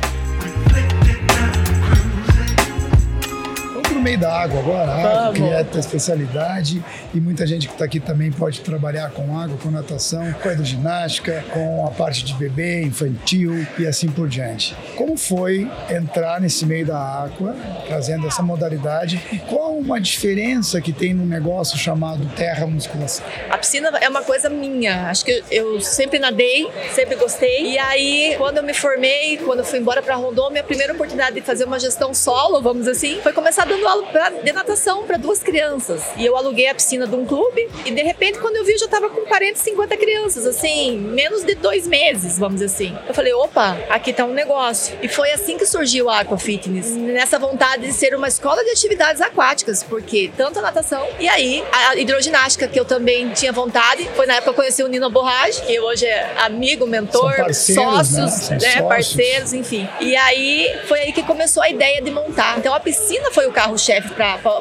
Meio 4.04 4.18
da 4.18 4.30
água 4.30 4.60
agora, 4.60 4.92
água, 4.92 5.32
que 5.32 5.42
é 5.42 5.60
a 5.60 5.64
tua 5.64 5.80
especialidade, 5.80 6.84
e 7.14 7.18
muita 7.18 7.46
gente 7.46 7.66
que 7.66 7.72
está 7.72 7.86
aqui 7.86 7.98
também 7.98 8.30
pode 8.30 8.60
trabalhar 8.60 9.10
com 9.10 9.38
água, 9.38 9.56
com 9.56 9.70
natação, 9.70 10.30
com 10.42 10.50
hidroginástica, 10.50 11.42
com 11.50 11.86
a 11.86 11.90
parte 11.90 12.22
de 12.22 12.34
bebê, 12.34 12.82
infantil 12.82 13.66
e 13.78 13.86
assim 13.86 14.08
por 14.08 14.28
diante. 14.28 14.76
Como 14.94 15.16
foi 15.16 15.70
entrar 15.88 16.38
nesse 16.38 16.66
meio 16.66 16.84
da 16.84 16.98
água, 16.98 17.56
trazendo 17.86 18.26
essa 18.26 18.42
modalidade, 18.42 19.22
e 19.32 19.38
qual 19.38 19.72
uma 19.72 19.98
diferença 19.98 20.82
que 20.82 20.92
tem 20.92 21.14
no 21.14 21.24
negócio 21.24 21.78
chamado 21.78 22.26
terra 22.36 22.66
musculação? 22.66 23.24
A 23.48 23.56
piscina 23.56 23.88
é 24.02 24.08
uma 24.10 24.22
coisa 24.22 24.50
minha, 24.50 25.08
acho 25.08 25.24
que 25.24 25.42
eu 25.50 25.80
sempre 25.80 26.18
nadei, 26.18 26.70
sempre 26.92 27.16
gostei, 27.16 27.72
e 27.72 27.78
aí 27.78 28.34
quando 28.36 28.58
eu 28.58 28.62
me 28.62 28.74
formei, 28.74 29.38
quando 29.38 29.60
eu 29.60 29.64
fui 29.64 29.78
embora 29.78 30.02
para 30.02 30.14
Rondônia, 30.14 30.60
a 30.60 30.64
primeira 30.64 30.92
oportunidade 30.92 31.36
de 31.36 31.40
fazer 31.40 31.64
uma 31.64 31.80
gestão 31.80 32.12
solo, 32.12 32.60
vamos 32.60 32.86
assim, 32.86 33.18
foi 33.22 33.32
começar 33.32 33.64
dando 33.64 33.93
aula 33.93 33.93
pra, 34.04 34.30
de 34.30 34.52
natação 34.52 35.04
para 35.04 35.16
duas 35.16 35.42
crianças. 35.42 36.02
E 36.16 36.24
eu 36.24 36.36
aluguei 36.36 36.68
a 36.68 36.74
piscina 36.74 37.06
de 37.06 37.14
um 37.14 37.24
clube 37.24 37.68
e 37.84 37.90
de 37.90 38.02
repente 38.02 38.38
quando 38.38 38.56
eu 38.56 38.64
vi 38.64 38.72
eu 38.72 38.78
já 38.78 38.88
tava 38.88 39.08
com 39.08 39.22
40, 39.22 39.58
50 39.58 39.96
crianças, 39.96 40.46
assim, 40.46 40.98
menos 40.98 41.44
de 41.44 41.54
dois 41.54 41.86
meses, 41.86 42.38
vamos 42.38 42.60
dizer 42.60 42.74
assim. 42.74 42.98
Eu 43.06 43.14
falei, 43.14 43.32
opa, 43.32 43.78
aqui 43.88 44.12
tá 44.12 44.24
um 44.24 44.32
negócio. 44.32 44.98
E 45.00 45.08
foi 45.08 45.30
assim 45.32 45.56
que 45.56 45.64
surgiu 45.66 46.10
a 46.10 46.20
Aqua 46.20 46.38
Fitness, 46.38 46.90
nessa 46.90 47.38
vontade 47.38 47.86
de 47.86 47.92
ser 47.92 48.14
uma 48.14 48.28
escola 48.28 48.62
de 48.64 48.70
atividades 48.70 49.20
aquáticas, 49.20 49.82
porque 49.82 50.30
tanto 50.36 50.58
a 50.58 50.62
natação 50.62 51.06
e 51.18 51.28
aí 51.28 51.64
a 51.72 51.96
hidroginástica 51.96 52.66
que 52.66 52.78
eu 52.78 52.84
também 52.84 53.30
tinha 53.30 53.52
vontade. 53.52 54.08
Foi 54.16 54.26
na 54.26 54.34
época 54.34 54.44
que 54.44 54.50
eu 54.50 54.54
conheci 54.54 54.82
o 54.82 54.88
Nino 54.88 55.08
Borrage, 55.10 55.62
que 55.62 55.78
hoje 55.78 56.06
é 56.06 56.34
amigo, 56.38 56.86
mentor, 56.86 57.34
sócios, 57.54 58.50
né? 58.50 58.58
né? 58.60 58.82
Parceiros, 58.82 59.52
enfim. 59.52 59.88
E 60.00 60.16
aí 60.16 60.74
foi 60.86 61.00
aí 61.00 61.12
que 61.12 61.22
começou 61.22 61.62
a 61.62 61.68
ideia 61.68 62.02
de 62.02 62.10
montar. 62.10 62.58
Então 62.58 62.74
a 62.74 62.80
piscina 62.80 63.30
foi 63.30 63.46
o 63.46 63.52
carro-chefe 63.84 64.14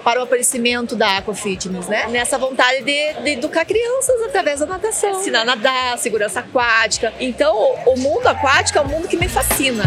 para 0.04 0.20
o 0.20 0.24
aparecimento 0.24 0.96
da 0.96 1.18
Aqua 1.18 1.34
Fitness, 1.34 1.88
né? 1.88 2.08
Nessa 2.10 2.38
vontade 2.38 2.84
de, 2.84 3.14
de 3.24 3.30
educar 3.32 3.66
crianças 3.66 4.22
através 4.24 4.60
da 4.60 4.66
natação. 4.66 5.22
Ensinar 5.22 5.42
a 5.42 5.46
nadar, 5.46 5.98
segurança 5.98 6.42
aquática. 6.42 7.14
Então 7.20 7.56
o 7.86 7.98
mundo 7.98 8.28
aquático 8.28 8.78
é 8.78 8.82
um 8.82 8.88
mundo 8.88 9.08
que 9.08 9.18
me 9.18 9.30
fascina 9.30 9.84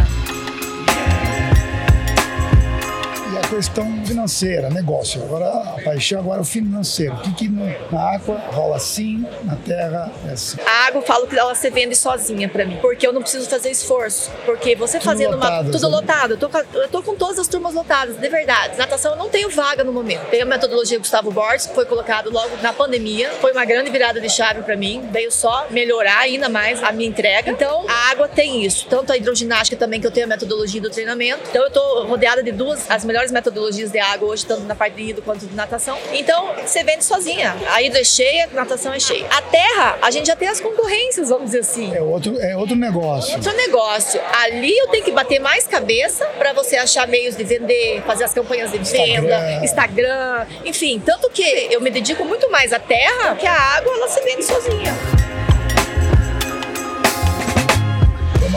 questão 3.48 4.04
financeira, 4.04 4.68
negócio. 4.70 5.22
Agora, 5.22 5.46
a 5.46 5.82
paixão 5.82 6.20
agora 6.20 6.38
é 6.38 6.42
o 6.42 6.44
financeiro. 6.44 7.14
O 7.14 7.20
que, 7.20 7.32
que 7.32 7.48
na 7.48 8.00
água 8.00 8.38
rola 8.48 8.76
assim, 8.76 9.24
na 9.44 9.56
terra 9.56 10.10
é 10.28 10.32
assim. 10.32 10.58
A 10.66 10.86
água, 10.86 11.00
eu 11.00 11.06
falo 11.06 11.26
que 11.26 11.38
ela 11.38 11.54
se 11.54 11.70
vende 11.70 11.94
sozinha 11.94 12.48
para 12.48 12.64
mim, 12.64 12.78
porque 12.80 13.06
eu 13.06 13.12
não 13.12 13.22
preciso 13.22 13.48
fazer 13.48 13.70
esforço. 13.70 14.30
Porque 14.44 14.74
você 14.74 14.98
tudo 14.98 15.10
fazendo 15.10 15.36
lotado, 15.36 15.62
uma. 15.62 15.72
Tudo 15.72 15.88
lotado. 15.88 16.30
Eu 16.32 16.38
tô, 16.38 16.48
com, 16.48 16.58
eu 16.58 16.88
tô 16.88 17.02
com 17.02 17.14
todas 17.14 17.38
as 17.38 17.48
turmas 17.48 17.74
lotadas, 17.74 18.16
de 18.16 18.28
verdade. 18.28 18.76
Natação 18.76 19.12
eu 19.12 19.18
não 19.18 19.28
tenho 19.28 19.48
vaga 19.50 19.84
no 19.84 19.92
momento. 19.92 20.28
Tem 20.28 20.42
a 20.42 20.46
metodologia 20.46 20.98
Gustavo 20.98 21.30
Borges, 21.30 21.66
que 21.66 21.74
foi 21.74 21.84
colocado 21.84 22.30
logo 22.30 22.56
na 22.62 22.72
pandemia. 22.72 23.30
Foi 23.40 23.52
uma 23.52 23.64
grande 23.64 23.90
virada 23.90 24.20
de 24.20 24.28
chave 24.28 24.62
para 24.62 24.76
mim. 24.76 25.08
Veio 25.12 25.30
só 25.30 25.66
melhorar 25.70 26.18
ainda 26.18 26.48
mais 26.48 26.82
a 26.82 26.90
minha 26.92 27.08
entrega. 27.08 27.50
Então, 27.50 27.84
a 27.88 28.10
água 28.10 28.28
tem 28.28 28.64
isso. 28.64 28.86
Tanto 28.88 29.12
a 29.12 29.16
hidroginástica 29.16 29.76
também, 29.76 30.00
que 30.00 30.06
eu 30.06 30.10
tenho 30.10 30.26
a 30.26 30.28
metodologia 30.28 30.80
do 30.80 30.90
treinamento. 30.90 31.42
Então, 31.48 31.62
eu 31.62 31.70
tô 31.70 32.04
rodeada 32.04 32.42
de 32.42 32.52
duas, 32.52 32.90
as 32.90 33.04
melhores 33.04 33.30
metodologias 33.36 33.90
de 33.90 33.98
água 33.98 34.28
hoje, 34.28 34.46
tanto 34.46 34.62
na 34.62 34.74
parte 34.74 34.94
de 34.94 35.10
hidro 35.10 35.22
quanto 35.22 35.46
de 35.46 35.54
natação. 35.54 35.98
Então, 36.12 36.54
você 36.64 36.82
vende 36.82 37.04
sozinha. 37.04 37.54
A 37.70 37.82
hidro 37.82 37.98
é 37.98 38.04
cheia, 38.04 38.48
a 38.50 38.54
natação 38.54 38.94
é 38.94 38.98
cheia. 38.98 39.26
A 39.30 39.42
terra, 39.42 39.98
a 40.00 40.10
gente 40.10 40.26
já 40.26 40.34
tem 40.34 40.48
as 40.48 40.58
concorrências, 40.58 41.28
vamos 41.28 41.46
dizer 41.46 41.60
assim. 41.60 41.94
É 41.94 42.00
outro, 42.00 42.40
é 42.40 42.56
outro 42.56 42.74
negócio. 42.74 43.34
Outro 43.34 43.52
negócio. 43.54 44.20
Ali 44.42 44.76
eu 44.76 44.88
tenho 44.88 45.04
que 45.04 45.12
bater 45.12 45.38
mais 45.38 45.66
cabeça 45.66 46.24
para 46.38 46.54
você 46.54 46.76
achar 46.76 47.06
meios 47.06 47.36
de 47.36 47.44
vender, 47.44 48.02
fazer 48.06 48.24
as 48.24 48.32
campanhas 48.32 48.72
de 48.72 48.78
venda, 48.78 49.62
Instagram. 49.62 49.64
Instagram, 49.64 50.46
enfim. 50.64 51.02
Tanto 51.04 51.28
que 51.30 51.68
eu 51.70 51.80
me 51.80 51.90
dedico 51.90 52.24
muito 52.24 52.50
mais 52.50 52.72
à 52.72 52.78
terra 52.78 53.34
que 53.34 53.46
a 53.46 53.52
água, 53.52 53.92
ela 53.92 54.08
se 54.08 54.20
vende 54.22 54.44
sozinha. 54.44 55.25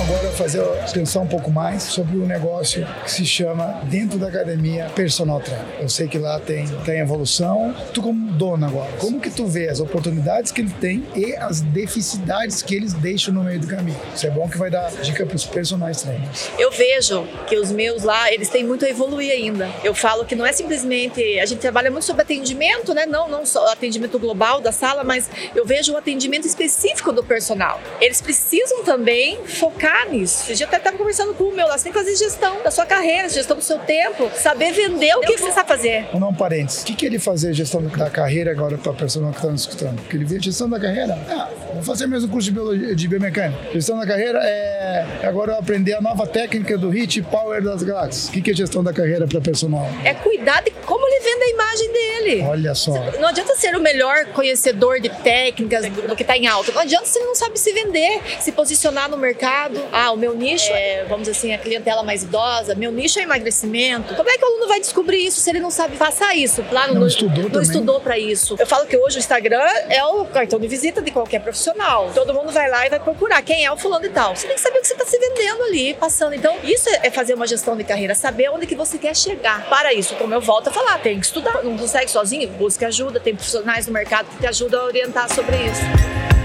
Agora 0.10 0.32
fazer 0.32 0.64
pensar 0.92 1.20
um 1.20 1.28
pouco 1.28 1.52
mais 1.52 1.84
sobre 1.84 2.18
o 2.18 2.24
um 2.24 2.26
negócio 2.26 2.86
que 3.04 3.12
se 3.12 3.26
chama 3.26 3.80
dentro 3.84 4.18
da 4.18 4.28
academia 4.28 4.90
personal 4.96 5.40
trainer. 5.40 5.68
Eu 5.80 5.88
sei 5.88 6.08
que 6.08 6.18
lá 6.18 6.40
tem 6.40 6.68
tem 6.84 7.00
evolução. 7.00 7.76
Tu 7.94 8.02
como 8.02 8.29
dono 8.40 8.66
agora, 8.66 8.90
como 9.00 9.20
que 9.20 9.30
tu 9.30 9.46
vê 9.46 9.68
as 9.68 9.82
oportunidades 9.82 10.50
que 10.50 10.62
ele 10.62 10.74
tem 10.80 11.06
e 11.14 11.36
as 11.36 11.60
deficiências 11.60 12.64
que 12.64 12.74
eles 12.74 12.94
deixam 12.94 13.34
no 13.34 13.44
meio 13.44 13.60
do 13.60 13.68
caminho? 13.68 14.00
Isso 14.16 14.26
é 14.26 14.30
bom 14.30 14.48
que 14.48 14.58
vai 14.58 14.70
dar 14.70 14.90
dica 14.92 15.26
para 15.26 15.36
os 15.36 15.46
personagens 15.46 16.02
trainers. 16.02 16.50
Eu 16.58 16.72
vejo 16.72 17.28
que 17.48 17.58
os 17.58 17.70
meus 17.70 18.04
lá, 18.04 18.32
eles 18.32 18.48
têm 18.48 18.64
muito 18.64 18.86
a 18.86 18.90
evoluir 18.90 19.30
ainda. 19.30 19.70
Eu 19.84 19.94
falo 19.94 20.24
que 20.26 20.36
não 20.36 20.46
é 20.46 20.54
simplesmente 20.54 21.38
a 21.38 21.46
gente 21.46 21.60
trabalha 21.60 21.92
muito 21.92 22.06
sobre 22.06 22.22
atendimento, 22.22 22.94
né? 22.94 23.06
Não, 23.06 23.28
não 23.28 23.46
só 23.46 23.74
atendimento 23.74 24.18
global 24.18 24.62
da 24.62 24.72
sala, 24.72 25.04
mas 25.04 25.30
eu 25.54 25.66
vejo 25.66 25.94
o 25.94 25.98
atendimento 25.98 26.48
específico 26.48 27.12
do 27.12 27.24
personal. 27.24 27.82
Eles 28.00 28.22
precisam 28.22 28.84
também 28.86 29.46
focar 29.46 30.10
nisso. 30.10 30.44
Esse 30.44 30.56
dia 30.56 30.66
até 30.66 30.78
estava 30.78 30.98
conversando 30.98 31.34
com 31.34 31.44
o 31.44 31.54
meu 31.54 31.68
lá, 31.68 31.78
você 31.78 31.84
tem 31.84 31.92
que 31.92 32.00
fazer 32.00 32.16
gestão 32.16 32.64
da 32.64 32.72
sua 32.72 32.86
carreira, 32.86 33.28
gestão 33.28 33.58
do 33.58 33.64
seu 33.64 33.80
tempo, 33.80 34.32
saber 34.36 34.72
vender 34.72 35.14
o 35.16 35.20
que, 35.22 35.34
que 35.34 35.42
você 35.42 35.52
sabe 35.52 35.68
fazer. 35.68 36.08
Um 36.14 36.34
parênteses. 36.34 36.84
O 36.84 36.86
que, 36.86 36.96
que 36.96 37.06
ele 37.06 37.20
fazer 37.20 37.54
gestão 37.54 37.82
da 37.82 38.10
carreira 38.10 38.29
agora 38.52 38.78
para 38.78 38.92
a 38.92 38.96
pessoa 38.96 39.30
que 39.32 39.38
está 39.38 39.50
nos 39.50 39.62
escutando? 39.62 39.96
Porque 40.02 40.16
ele 40.18 40.26
vê 40.26 40.40
gestão 40.40 40.70
da 40.70 40.80
carreira, 40.80 41.18
ah, 41.30 41.50
vou 41.74 41.84
fazer 41.84 42.08
mesmo 42.08 42.30
curso 42.30 42.50
de, 42.50 42.54
biologia, 42.54 42.96
de 42.96 43.08
biomecânica. 43.08 43.60
Gestão 43.74 43.98
da 43.98 44.06
carreira 44.06 44.40
é 44.44 45.06
agora 45.24 45.54
eu 45.54 45.60
aprender 45.60 45.94
a 45.94 46.02
nova 46.02 46.28
técnica 46.28 46.78
do 46.78 46.90
HIT 46.90 47.24
Power 47.24 47.64
das 47.64 47.84
galáxias. 47.84 48.30
O 48.30 48.32
que, 48.32 48.52
é 48.52 48.54
gestão 48.54 48.84
da 48.84 48.94
carreira 48.94 49.28
para 49.28 49.42
personal? 49.42 49.88
É 50.04 50.14
cuidar 50.14 50.62
de 50.62 50.72
como 50.86 51.06
ele 51.08 51.20
vende 51.22 51.44
a 51.44 51.50
imagem 51.50 51.92
dele. 51.92 52.42
Olha 52.44 52.76
só. 52.76 52.94
Não 53.20 53.28
adianta 53.28 53.56
ser 53.56 53.76
o 53.76 53.82
melhor 53.82 54.26
conhecedor 54.28 55.00
de 55.00 55.10
técnicas 55.10 55.86
do 56.08 56.16
que 56.16 56.24
está 56.24 56.38
em 56.38 56.48
alta. 56.48 56.72
Não 56.72 56.82
adianta 56.82 57.06
se 57.06 57.18
ele 57.20 57.26
não 57.26 57.36
sabe 57.36 57.60
se 57.60 57.72
vender, 57.74 58.22
se 58.40 58.52
posicionar 58.52 59.10
no 59.10 59.18
mercado 59.18 59.80
ah, 59.92 60.12
o 60.12 60.18
meu 60.18 60.36
nicho 60.36 60.72
é, 60.72 61.06
vamos 61.06 61.28
dizer 61.28 61.38
assim, 61.38 61.54
a 61.54 61.58
clientela 61.58 62.04
mais 62.04 62.24
idosa, 62.24 62.76
meu 62.76 62.92
nicho 62.92 63.20
é 63.20 63.24
emagrecimento. 63.24 64.16
Como 64.16 64.30
é 64.30 64.38
que 64.38 64.44
o 64.44 64.48
aluno 64.48 64.68
vai 64.68 64.80
descobrir 64.80 65.26
isso 65.26 65.40
se 65.40 65.50
ele 65.50 65.60
não 65.60 65.72
sabe 65.72 65.98
passar 65.98 66.36
isso? 66.36 66.64
Lá 66.72 66.88
no, 66.88 66.96
não 66.96 67.08
estudou 67.08 67.50
Não 67.50 67.62
estudou 67.62 68.00
para 68.00 68.19
isso. 68.20 68.56
Eu 68.60 68.68
falo 68.68 68.86
que 68.86 68.98
hoje 68.98 69.18
o 69.18 69.20
Instagram 69.20 69.66
é 69.90 70.04
o 70.04 70.26
cartão 70.26 70.60
de 70.60 70.68
visita 70.68 71.02
de 71.02 71.12
qualquer 71.12 71.42
profissional. 71.42 72.12
Todo 72.14 72.34
mundo 72.34 72.52
vai 72.52 72.70
lá 72.70 72.86
e 72.86 72.90
vai 72.90 73.00
procurar 73.00 73.42
quem 73.42 73.66
é 73.66 73.72
o 73.72 73.78
fulano 73.78 74.06
e 74.06 74.10
tal. 74.10 74.36
Você 74.36 74.48
tem 74.48 74.56
que 74.56 74.62
saber 74.62 74.80
o 74.80 74.82
que 74.82 74.88
você 74.88 74.94
está 74.94 75.06
se 75.06 75.18
vendendo 75.18 75.64
ali, 75.64 75.94
passando. 75.94 76.34
Então, 76.34 76.58
isso 76.64 76.90
é 77.02 77.10
fazer 77.10 77.34
uma 77.34 77.48
gestão 77.48 77.76
de 77.76 77.84
carreira, 77.84 78.16
saber 78.16 78.50
onde 78.50 78.68
que 78.68 78.76
você 78.76 78.98
quer 78.98 79.16
chegar. 79.16 79.68
Para 79.70 79.94
isso, 79.94 80.16
como 80.16 80.34
eu 80.34 80.42
volto 80.42 80.70
a 80.70 80.72
falar, 80.72 81.00
tem 81.00 81.20
que 81.20 81.26
estudar. 81.26 81.64
Não 81.64 81.78
consegue 81.78 82.10
sozinho, 82.10 82.48
busca 82.50 82.88
ajuda, 82.88 83.20
tem 83.20 83.36
profissionais 83.36 83.88
no 83.88 83.94
mercado 83.94 84.30
que 84.30 84.38
te 84.38 84.48
ajudam 84.48 84.82
a 84.82 84.86
orientar 84.86 85.34
sobre 85.34 85.56
isso. 85.58 86.39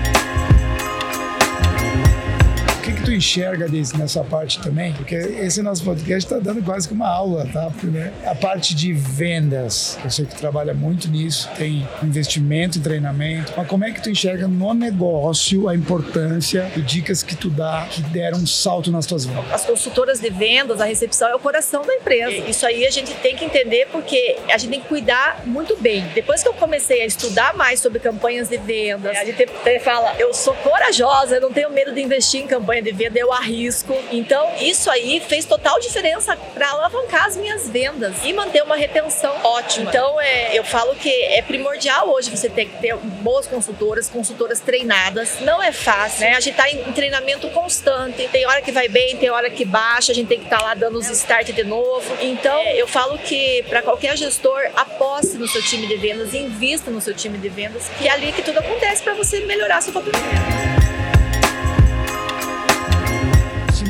Tu 3.04 3.12
enxerga 3.12 3.68
desse, 3.68 3.96
nessa 3.96 4.24
parte 4.24 4.60
também? 4.60 4.92
Porque 4.94 5.14
esse 5.14 5.62
nosso 5.62 5.84
podcast 5.84 6.32
está 6.32 6.38
dando 6.38 6.64
quase 6.64 6.88
que 6.88 6.94
uma 6.94 7.08
aula, 7.08 7.46
tá? 7.52 7.70
Porque, 7.70 7.86
né, 7.86 8.12
a 8.24 8.34
parte 8.34 8.74
de 8.74 8.92
vendas, 8.92 9.98
eu 10.02 10.10
sei 10.10 10.24
que 10.24 10.34
tu 10.34 10.38
trabalha 10.38 10.72
muito 10.72 11.08
nisso, 11.08 11.48
tem 11.56 11.86
investimento 12.02 12.78
em 12.78 12.82
treinamento, 12.82 13.52
mas 13.56 13.66
como 13.66 13.84
é 13.84 13.90
que 13.90 14.02
tu 14.02 14.10
enxerga 14.10 14.48
no 14.48 14.72
negócio 14.72 15.68
a 15.68 15.74
importância 15.74 16.70
e 16.76 16.80
dicas 16.80 17.22
que 17.22 17.36
tu 17.36 17.50
dá 17.50 17.86
que 17.90 18.00
deram 18.02 18.38
um 18.38 18.46
salto 18.46 18.90
nas 18.90 19.06
tuas 19.06 19.26
vendas? 19.26 19.52
As 19.52 19.64
consultoras 19.64 20.20
de 20.20 20.30
vendas, 20.30 20.80
a 20.80 20.84
recepção 20.84 21.28
é 21.28 21.34
o 21.34 21.38
coração 21.38 21.82
da 21.84 21.94
empresa. 21.94 22.48
Isso 22.48 22.64
aí 22.66 22.86
a 22.86 22.90
gente 22.90 23.12
tem 23.14 23.36
que 23.36 23.44
entender 23.44 23.88
porque 23.92 24.36
a 24.48 24.56
gente 24.56 24.70
tem 24.70 24.80
que 24.80 24.88
cuidar 24.88 25.42
muito 25.44 25.76
bem. 25.76 26.04
Depois 26.14 26.42
que 26.42 26.48
eu 26.48 26.54
comecei 26.54 27.02
a 27.02 27.06
estudar 27.06 27.54
mais 27.54 27.80
sobre 27.80 27.98
campanhas 27.98 28.48
de 28.48 28.56
vendas, 28.56 29.16
a 29.16 29.24
gente 29.24 29.46
fala, 29.80 30.14
eu 30.18 30.32
sou 30.32 30.54
corajosa, 30.54 31.36
eu 31.36 31.40
não 31.40 31.52
tenho 31.52 31.70
medo 31.70 31.92
de 31.92 32.00
investir 32.00 32.40
em 32.40 32.46
campanha 32.46 32.82
de 32.82 32.93
venda, 32.94 33.18
eu 33.18 33.32
arrisco. 33.32 33.94
Então, 34.10 34.48
isso 34.60 34.90
aí 34.90 35.20
fez 35.20 35.44
total 35.44 35.78
diferença 35.80 36.36
para 36.54 36.70
alavancar 36.70 37.26
as 37.26 37.36
minhas 37.36 37.68
vendas 37.68 38.14
e 38.24 38.32
manter 38.32 38.62
uma 38.62 38.76
retenção 38.76 39.34
ótima. 39.42 39.90
Então, 39.90 40.20
é, 40.20 40.56
eu 40.56 40.64
falo 40.64 40.94
que 40.94 41.10
é 41.10 41.42
primordial 41.42 42.08
hoje 42.08 42.30
você 42.30 42.48
ter 42.48 42.66
que 42.66 42.80
ter 42.80 42.96
boas 42.96 43.46
consultoras, 43.46 44.08
consultoras 44.08 44.60
treinadas. 44.60 45.40
Não 45.40 45.62
é 45.62 45.72
fácil, 45.72 46.20
né? 46.20 46.34
A 46.34 46.40
gente 46.40 46.56
tá 46.56 46.70
em 46.70 46.92
treinamento 46.92 47.48
constante. 47.50 48.28
Tem 48.28 48.46
hora 48.46 48.62
que 48.62 48.72
vai 48.72 48.88
bem, 48.88 49.16
tem 49.16 49.30
hora 49.30 49.50
que 49.50 49.64
baixa, 49.64 50.12
a 50.12 50.14
gente 50.14 50.28
tem 50.28 50.38
que 50.38 50.44
estar 50.44 50.58
tá 50.58 50.64
lá 50.64 50.74
dando 50.74 50.98
os 50.98 51.08
start 51.10 51.50
de 51.50 51.64
novo. 51.64 52.16
Então, 52.20 52.56
é, 52.58 52.80
eu 52.80 52.86
falo 52.86 53.18
que 53.18 53.62
para 53.68 53.82
qualquer 53.82 54.16
gestor, 54.16 54.60
aposte 54.76 55.36
no 55.36 55.48
seu 55.48 55.62
time 55.62 55.86
de 55.86 55.96
vendas, 55.96 56.34
invista 56.34 56.90
no 56.90 57.00
seu 57.00 57.14
time 57.14 57.38
de 57.38 57.48
vendas, 57.48 57.88
que 57.98 58.08
é 58.08 58.10
ali 58.10 58.32
que 58.32 58.42
tudo 58.42 58.58
acontece 58.58 59.02
para 59.02 59.14
você 59.14 59.40
melhorar 59.40 59.80
seu 59.80 59.92
faturamento 59.92 60.93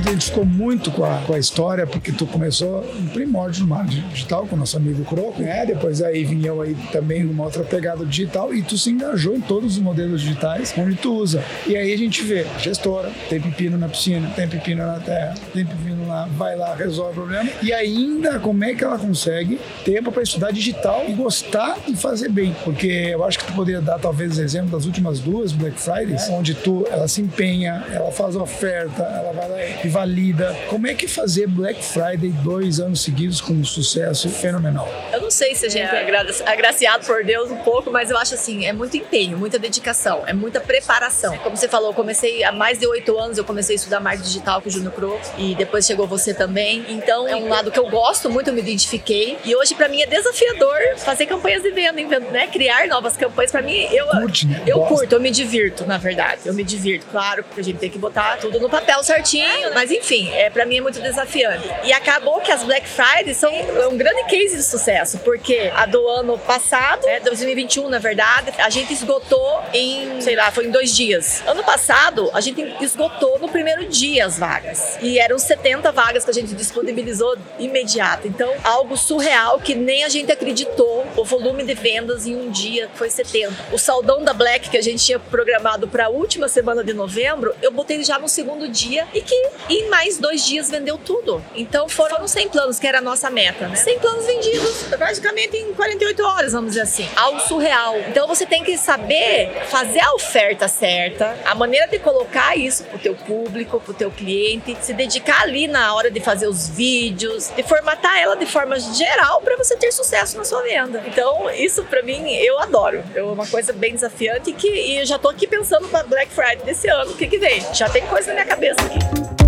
identificou 0.04 0.44
muito 0.44 0.90
com 0.90 1.04
a, 1.04 1.18
com 1.26 1.32
a 1.32 1.38
história, 1.38 1.86
porque 1.86 2.12
tu 2.12 2.26
começou 2.26 2.84
em 2.98 3.06
primórdio 3.06 3.62
no 3.62 3.68
marketing 3.68 4.06
digital 4.08 4.46
com 4.46 4.54
o 4.54 4.58
nosso 4.58 4.76
amigo 4.76 5.04
Croco, 5.04 5.40
né? 5.42 5.64
Depois 5.66 6.02
aí 6.02 6.24
vinha 6.24 6.48
eu 6.48 6.60
aí 6.60 6.76
também 6.92 7.24
numa 7.24 7.44
outra 7.44 7.64
pegada 7.64 8.04
digital 8.04 8.54
e 8.54 8.62
tu 8.62 8.76
se 8.76 8.90
engajou 8.90 9.34
em 9.34 9.40
todos 9.40 9.76
os 9.76 9.82
modelos 9.82 10.20
digitais 10.20 10.74
onde 10.76 10.94
tu 10.96 11.14
usa. 11.14 11.42
E 11.66 11.76
aí 11.76 11.92
a 11.92 11.98
gente 11.98 12.22
vê 12.22 12.46
gestora, 12.58 13.10
tem 13.28 13.40
pepino 13.40 13.78
na 13.78 13.88
piscina, 13.88 14.30
tem 14.36 14.46
pepino 14.46 14.86
na 14.86 15.00
terra, 15.00 15.34
tem 15.52 15.64
pepino 15.64 16.03
lá, 16.06 16.28
vai 16.36 16.56
lá, 16.56 16.74
resolve 16.74 17.12
o 17.12 17.14
problema. 17.14 17.50
E 17.62 17.72
ainda 17.72 18.38
como 18.38 18.64
é 18.64 18.74
que 18.74 18.84
ela 18.84 18.98
consegue 18.98 19.60
tempo 19.84 20.10
para 20.12 20.22
estudar 20.22 20.50
digital 20.52 21.04
e 21.08 21.12
gostar 21.12 21.78
e 21.86 21.96
fazer 21.96 22.28
bem? 22.28 22.54
Porque 22.64 22.86
eu 22.86 23.24
acho 23.24 23.38
que 23.38 23.46
tu 23.46 23.52
poderia 23.52 23.80
dar 23.80 23.98
talvez 23.98 24.38
exemplo 24.38 24.70
das 24.70 24.86
últimas 24.86 25.20
duas 25.20 25.52
Black 25.52 25.80
Fridays, 25.80 26.28
onde 26.28 26.54
tu 26.54 26.86
ela 26.90 27.08
se 27.08 27.20
empenha, 27.20 27.84
ela 27.90 28.10
faz 28.10 28.36
oferta, 28.36 29.02
ela 29.02 29.32
vai 29.32 29.48
lá 29.48 29.84
e 29.84 29.88
valida. 29.88 30.54
Como 30.68 30.86
é 30.86 30.94
que 30.94 31.06
fazer 31.06 31.46
Black 31.46 31.82
Friday 31.84 32.30
dois 32.42 32.80
anos 32.80 33.00
seguidos 33.02 33.40
com 33.40 33.52
um 33.52 33.64
sucesso 33.64 34.28
fenomenal? 34.28 34.88
Eu 35.12 35.20
não 35.20 35.30
sei 35.30 35.54
se 35.54 35.66
a 35.66 35.68
gente 35.68 35.84
é 35.84 36.46
agraciado 36.46 37.06
por 37.06 37.24
Deus 37.24 37.50
um 37.50 37.56
pouco, 37.58 37.90
mas 37.90 38.10
eu 38.10 38.18
acho 38.18 38.34
assim, 38.34 38.66
é 38.66 38.72
muito 38.72 38.96
empenho, 38.96 39.38
muita 39.38 39.58
dedicação, 39.58 40.22
é 40.26 40.32
muita 40.32 40.60
preparação. 40.60 41.36
Como 41.38 41.56
você 41.56 41.68
falou, 41.68 41.90
eu 41.90 41.94
comecei 41.94 42.42
há 42.44 42.52
mais 42.52 42.78
de 42.78 42.86
oito 42.86 43.16
anos, 43.18 43.38
eu 43.38 43.44
comecei 43.44 43.74
a 43.74 43.78
estudar 43.78 44.00
marketing 44.00 44.28
digital 44.28 44.60
com 44.60 44.68
o 44.68 44.72
Júnior 44.72 44.92
Pro 44.92 45.18
e 45.38 45.54
depois 45.54 45.86
chegou 45.86 45.93
você 45.94 46.34
também. 46.34 46.84
Então 46.88 47.28
é 47.28 47.36
um 47.36 47.48
lado 47.48 47.70
que 47.70 47.78
eu 47.78 47.88
gosto 47.88 48.28
muito, 48.28 48.48
eu 48.48 48.54
me 48.54 48.60
identifiquei. 48.60 49.38
E 49.44 49.54
hoje 49.54 49.74
para 49.74 49.88
mim 49.88 50.00
é 50.02 50.06
desafiador 50.06 50.76
fazer 50.98 51.26
campanhas 51.26 51.62
de 51.62 51.70
venda, 51.70 52.18
né? 52.20 52.46
Criar 52.46 52.86
novas 52.88 53.16
campanhas 53.16 53.50
para 53.50 53.62
mim 53.62 53.88
eu 53.92 54.06
Curte, 54.06 54.46
né? 54.46 54.62
eu 54.66 54.80
curto, 54.80 55.14
eu 55.14 55.20
me 55.20 55.30
divirto, 55.30 55.86
na 55.86 55.98
verdade. 55.98 56.42
Eu 56.44 56.54
me 56.54 56.64
divirto, 56.64 57.06
claro, 57.10 57.44
porque 57.44 57.60
a 57.60 57.64
gente 57.64 57.78
tem 57.78 57.90
que 57.90 57.98
botar 57.98 58.36
tudo 58.38 58.58
no 58.58 58.68
papel 58.68 59.02
certinho, 59.02 59.72
mas 59.74 59.90
enfim, 59.90 60.30
é 60.32 60.50
para 60.50 60.64
mim 60.64 60.78
é 60.78 60.80
muito 60.80 61.00
desafiante. 61.00 61.68
E 61.84 61.92
acabou 61.92 62.40
que 62.40 62.50
as 62.50 62.62
Black 62.62 62.88
Friday 62.88 63.34
são 63.34 63.52
um 63.90 63.96
grande 63.96 64.24
case 64.24 64.56
de 64.56 64.62
sucesso, 64.62 65.18
porque 65.18 65.70
a 65.74 65.86
do 65.86 66.06
ano 66.08 66.38
passado, 66.38 67.06
né, 67.06 67.20
2021 67.20 67.88
na 67.88 67.98
verdade, 67.98 68.52
a 68.58 68.70
gente 68.70 68.92
esgotou 68.92 69.62
em, 69.72 70.20
sei 70.20 70.36
lá, 70.36 70.50
foi 70.50 70.66
em 70.66 70.70
dois 70.70 70.94
dias. 70.94 71.42
Ano 71.46 71.62
passado, 71.62 72.30
a 72.32 72.40
gente 72.40 72.60
esgotou 72.80 73.38
no 73.38 73.48
primeiro 73.48 73.86
dia 73.86 74.26
as 74.26 74.38
vagas. 74.38 74.98
E 75.00 75.18
eram 75.18 75.38
70 75.38 75.83
vagas 75.90 76.24
que 76.24 76.30
a 76.30 76.34
gente 76.34 76.54
disponibilizou 76.54 77.36
imediato. 77.58 78.26
Então, 78.26 78.52
algo 78.62 78.96
surreal 78.96 79.58
que 79.58 79.74
nem 79.74 80.04
a 80.04 80.08
gente 80.08 80.30
acreditou. 80.30 81.06
O 81.16 81.24
volume 81.24 81.64
de 81.64 81.74
vendas 81.74 82.26
em 82.26 82.36
um 82.36 82.50
dia 82.50 82.88
foi 82.94 83.10
70. 83.10 83.54
O 83.72 83.78
saldão 83.78 84.22
da 84.22 84.32
Black 84.32 84.70
que 84.70 84.76
a 84.76 84.82
gente 84.82 85.04
tinha 85.04 85.18
programado 85.18 85.88
para 85.88 86.06
a 86.06 86.08
última 86.08 86.48
semana 86.48 86.82
de 86.82 86.92
novembro, 86.92 87.54
eu 87.62 87.70
botei 87.70 88.02
já 88.04 88.18
no 88.18 88.28
segundo 88.28 88.68
dia 88.68 89.06
e 89.12 89.20
que 89.20 89.34
em 89.68 89.88
mais 89.88 90.18
dois 90.18 90.44
dias 90.44 90.70
vendeu 90.70 90.98
tudo. 90.98 91.42
Então 91.54 91.88
foram 91.88 92.26
100 92.26 92.48
planos, 92.48 92.78
que 92.78 92.86
era 92.86 92.98
a 92.98 93.02
nossa 93.02 93.30
meta. 93.30 93.68
Né? 93.68 93.76
100 93.76 93.98
planos 93.98 94.26
vendidos 94.26 94.82
praticamente 94.96 95.56
em 95.56 95.72
48 95.74 96.22
horas, 96.24 96.52
vamos 96.52 96.70
dizer 96.70 96.82
assim. 96.82 97.08
Algo 97.16 97.40
surreal. 97.40 97.98
Então 98.08 98.26
você 98.26 98.46
tem 98.46 98.62
que 98.64 98.76
saber 98.76 99.64
fazer 99.68 100.00
a 100.00 100.14
oferta 100.14 100.68
certa, 100.68 101.36
a 101.44 101.54
maneira 101.54 101.86
de 101.88 101.98
colocar 101.98 102.56
isso 102.56 102.84
pro 102.84 102.98
teu 102.98 103.14
público, 103.14 103.80
pro 103.80 103.94
teu 103.94 104.10
cliente, 104.10 104.76
se 104.80 104.92
dedicar 104.92 105.42
ali 105.42 105.66
na 105.74 105.92
hora 105.92 106.08
de 106.08 106.20
fazer 106.20 106.46
os 106.46 106.68
vídeos, 106.68 107.50
de 107.56 107.64
formatar 107.64 108.16
ela 108.16 108.36
de 108.36 108.46
forma 108.46 108.78
geral 108.78 109.40
para 109.40 109.56
você 109.56 109.76
ter 109.76 109.90
sucesso 109.90 110.36
na 110.36 110.44
sua 110.44 110.62
venda. 110.62 111.02
Então, 111.04 111.50
isso 111.50 111.82
para 111.82 112.00
mim 112.00 112.32
eu 112.32 112.60
adoro. 112.60 113.02
É 113.12 113.20
uma 113.20 113.44
coisa 113.44 113.72
bem 113.72 113.92
desafiante 113.92 114.52
que 114.52 114.68
e 114.68 114.98
eu 115.00 115.04
já 115.04 115.18
tô 115.18 115.28
aqui 115.28 115.48
pensando 115.48 115.88
para 115.88 116.04
Black 116.04 116.30
Friday 116.30 116.64
desse 116.64 116.88
ano, 116.88 117.10
o 117.10 117.16
que 117.16 117.26
que 117.26 117.38
vem. 117.38 117.60
Já 117.74 117.88
tem 117.88 118.06
coisa 118.06 118.28
na 118.28 118.34
minha 118.34 118.46
cabeça 118.46 118.80
aqui. 118.82 119.43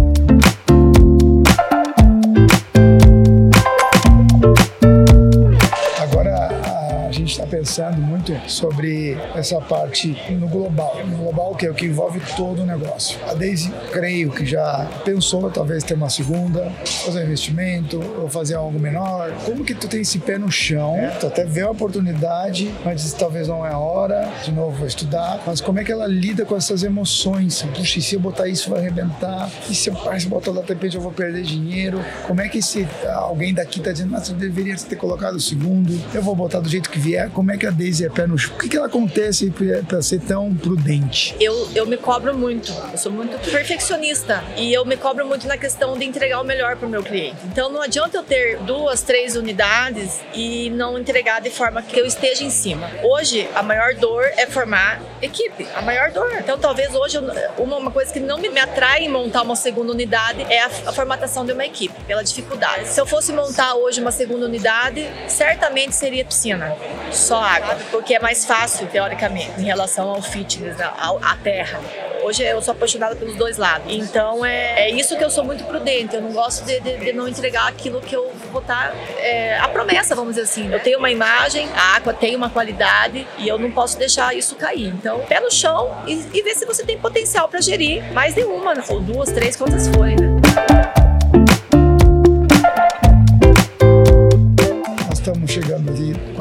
Está 7.67 7.87
pensando 7.87 8.01
muito 8.01 8.33
sobre 8.49 9.19
essa 9.35 9.61
parte 9.61 10.17
no 10.31 10.49
global. 10.49 11.01
No 11.05 11.17
global, 11.17 11.55
que 11.55 11.67
é 11.67 11.71
o 11.71 11.75
que 11.75 11.87
envolve 11.87 12.21
todo 12.37 12.63
o 12.63 12.67
negócio. 12.67 13.19
A 13.29 13.35
Daisy, 13.35 13.73
creio 13.93 14.31
que 14.31 14.47
já 14.47 14.89
pensou 15.05 15.51
talvez 15.51 15.83
ter 15.83 15.95
uma 15.95 16.09
segunda, 16.09 16.71
fazer 17.05 17.21
um 17.21 17.25
investimento 17.25 18.01
ou 18.19 18.29
fazer 18.29 18.55
algo 18.55 18.79
menor. 18.79 19.33
Como 19.45 19.65
que 19.65 19.75
tu 19.75 19.89
tem 19.89 20.01
esse 20.01 20.19
pé 20.21 20.39
no 20.39 20.51
chão? 20.51 20.97
Tu 21.21 21.27
até 21.27 21.45
vê 21.45 21.63
a 21.63 21.71
oportunidade, 21.71 22.73
mas 22.85 23.13
talvez 23.13 23.49
não 23.49 23.67
é 23.67 23.73
a 23.73 23.79
hora, 23.79 24.31
de 24.45 24.53
novo, 24.53 24.87
estudar. 24.87 25.43
Mas 25.47 25.61
como 25.61 25.81
é 25.81 25.85
que 25.85 25.91
ela 25.91 26.07
lida 26.07 26.45
com 26.45 26.57
essas 26.57 26.83
emoções? 26.83 27.63
Puxa, 27.75 27.99
e 27.99 28.03
se 28.03 28.15
eu 28.15 28.21
botar 28.21 28.49
isso 28.49 28.71
vai 28.71 28.81
arrebentar? 28.81 29.51
E 29.69 29.75
se 29.75 29.91
eu, 29.91 29.97
se 29.97 30.27
eu 30.27 30.31
botar 30.31 30.53
lá 30.53 30.63
de 30.63 30.69
repente 30.69 30.97
eu 30.97 31.03
vou 31.03 31.13
perder 31.13 31.43
dinheiro? 31.43 32.01
Como 32.27 32.41
é 32.41 32.49
que 32.49 32.59
esse 32.59 32.87
alguém 33.15 33.53
daqui 33.53 33.79
está 33.79 33.93
dizendo, 33.93 34.13
mas 34.13 34.29
você 34.29 34.35
deveria 34.35 34.77
ter 34.77 34.97
colocado 34.97 35.35
o 35.35 35.41
segundo? 35.41 35.99
Eu 36.15 36.23
vou 36.23 36.35
botar 36.35 36.61
do 36.61 36.69
jeito 36.69 36.91
que 36.91 36.99
vier 36.99 37.31
como 37.31 37.51
é 37.51 37.56
que 37.57 37.67
a 37.67 37.71
Daisy 37.71 38.05
é 38.05 38.09
pé 38.09 38.27
no 38.27 38.39
chão? 38.39 38.55
O 38.55 38.59
que, 38.59 38.69
que 38.69 38.77
ela 38.77 38.87
acontece 38.87 39.53
para 39.89 40.03
ser 40.03 40.21
tão 40.21 40.55
prudente? 40.55 41.35
Eu, 41.41 41.69
eu 41.75 41.87
me 41.87 41.97
cobro 41.97 42.37
muito. 42.37 42.73
Eu 42.93 42.99
sou 42.99 43.13
muito 43.13 43.39
perfeccionista. 43.51 44.43
E 44.57 44.73
eu 44.73 44.85
me 44.85 44.97
cobro 44.97 45.27
muito 45.27 45.47
na 45.47 45.57
questão 45.57 45.97
de 45.99 46.05
entregar 46.05 46.41
o 46.41 46.45
melhor 46.45 46.77
para 46.77 46.87
o 46.87 46.91
meu 46.91 47.03
cliente. 47.03 47.37
Então 47.45 47.71
não 47.71 47.83
adianta 47.83 48.17
eu 48.19 48.23
ter 48.23 48.59
duas, 48.59 49.03
três 49.03 49.37
unidades 49.37 50.21
e 50.35 50.71
não 50.71 50.99
entregar 50.99 51.41
de 51.41 51.51
forma 51.51 51.83
que 51.83 51.99
eu 51.99 52.07
esteja 52.07 52.45
em 52.45 52.51
cima. 52.51 52.91
Hoje, 53.03 53.49
a 53.55 53.63
maior 53.63 53.95
dor 53.95 54.25
é 54.37 54.47
formar 54.47 55.01
equipe. 55.23 55.67
A 55.75 55.83
maior 55.83 56.11
dor. 56.11 56.33
Então 56.39 56.59
talvez 56.59 56.95
hoje, 56.95 57.19
uma, 57.59 57.77
uma 57.77 57.91
coisa 57.91 58.13
que 58.13 58.21
não 58.21 58.39
me, 58.39 58.49
me 58.49 58.61
atrai 58.61 59.05
em 59.05 59.09
montar 59.09 59.43
uma 59.43 59.57
segunda 59.57 59.93
unidade 59.93 60.43
é 60.51 60.63
a, 60.63 60.67
a 60.87 60.93
formatação 60.93 61.45
de 61.45 61.53
uma 61.53 61.65
equipe, 61.65 61.95
pela 62.05 62.23
dificuldade. 62.23 62.89
Se 62.89 63.01
eu 63.01 63.07
fosse 63.07 63.33
montar 63.33 63.75
hoje 63.75 64.01
uma 64.01 64.11
segunda 64.13 64.47
unidade, 64.47 65.07
certamente 65.29 65.95
seria 65.95 66.25
piscina 66.25 66.77
só 67.13 67.46
água, 67.47 67.77
porque 67.91 68.15
é 68.15 68.21
mais 68.21 68.45
fácil, 68.45 68.87
teoricamente, 68.87 69.53
em 69.59 69.65
relação 69.65 70.09
ao 70.11 70.23
fitness, 70.23 70.77
à 70.81 71.37
terra. 71.43 71.81
Hoje 72.23 72.43
eu 72.43 72.61
sou 72.61 72.73
apaixonada 72.73 73.15
pelos 73.15 73.37
dois 73.37 73.57
lados. 73.57 73.87
Então 73.93 74.45
é, 74.45 74.89
é 74.89 74.91
isso 74.91 75.17
que 75.17 75.23
eu 75.23 75.31
sou 75.31 75.45
muito 75.45 75.63
prudente. 75.65 76.17
Eu 76.17 76.23
não 76.23 76.33
gosto 76.33 76.65
de, 76.65 76.81
de, 76.81 76.97
de 76.97 77.13
não 77.13 77.29
entregar 77.29 77.69
aquilo 77.69 78.01
que 78.01 78.17
eu 78.17 78.33
vou 78.43 78.51
botar. 78.51 78.93
É, 79.19 79.57
a 79.59 79.69
promessa, 79.69 80.15
vamos 80.15 80.35
dizer 80.35 80.43
assim. 80.43 80.73
Eu 80.73 80.81
tenho 80.81 80.99
uma 80.99 81.11
imagem, 81.11 81.69
a 81.77 81.95
água 81.95 82.13
tem 82.13 82.35
uma 82.35 82.51
qualidade 82.51 83.27
e 83.39 83.47
eu 83.47 83.57
não 83.59 83.71
posso 83.71 83.97
deixar 83.97 84.35
isso 84.35 84.57
cair. 84.57 84.89
Então, 84.89 85.21
pé 85.21 85.39
no 85.39 85.53
chão 85.53 85.97
e, 86.05 86.15
e 86.35 86.43
ver 86.43 86.57
se 86.57 86.67
você 86.67 86.85
tem 86.85 86.99
potencial 86.99 87.49
para 87.49 87.61
gerir 87.61 88.03
mais 88.13 88.35
de 88.35 88.43
uma, 88.43 88.75
ou 88.89 89.01
duas, 89.01 89.31
três, 89.31 89.55
quantas 89.55 89.87
forem, 89.87 90.17
né? 90.17 91.06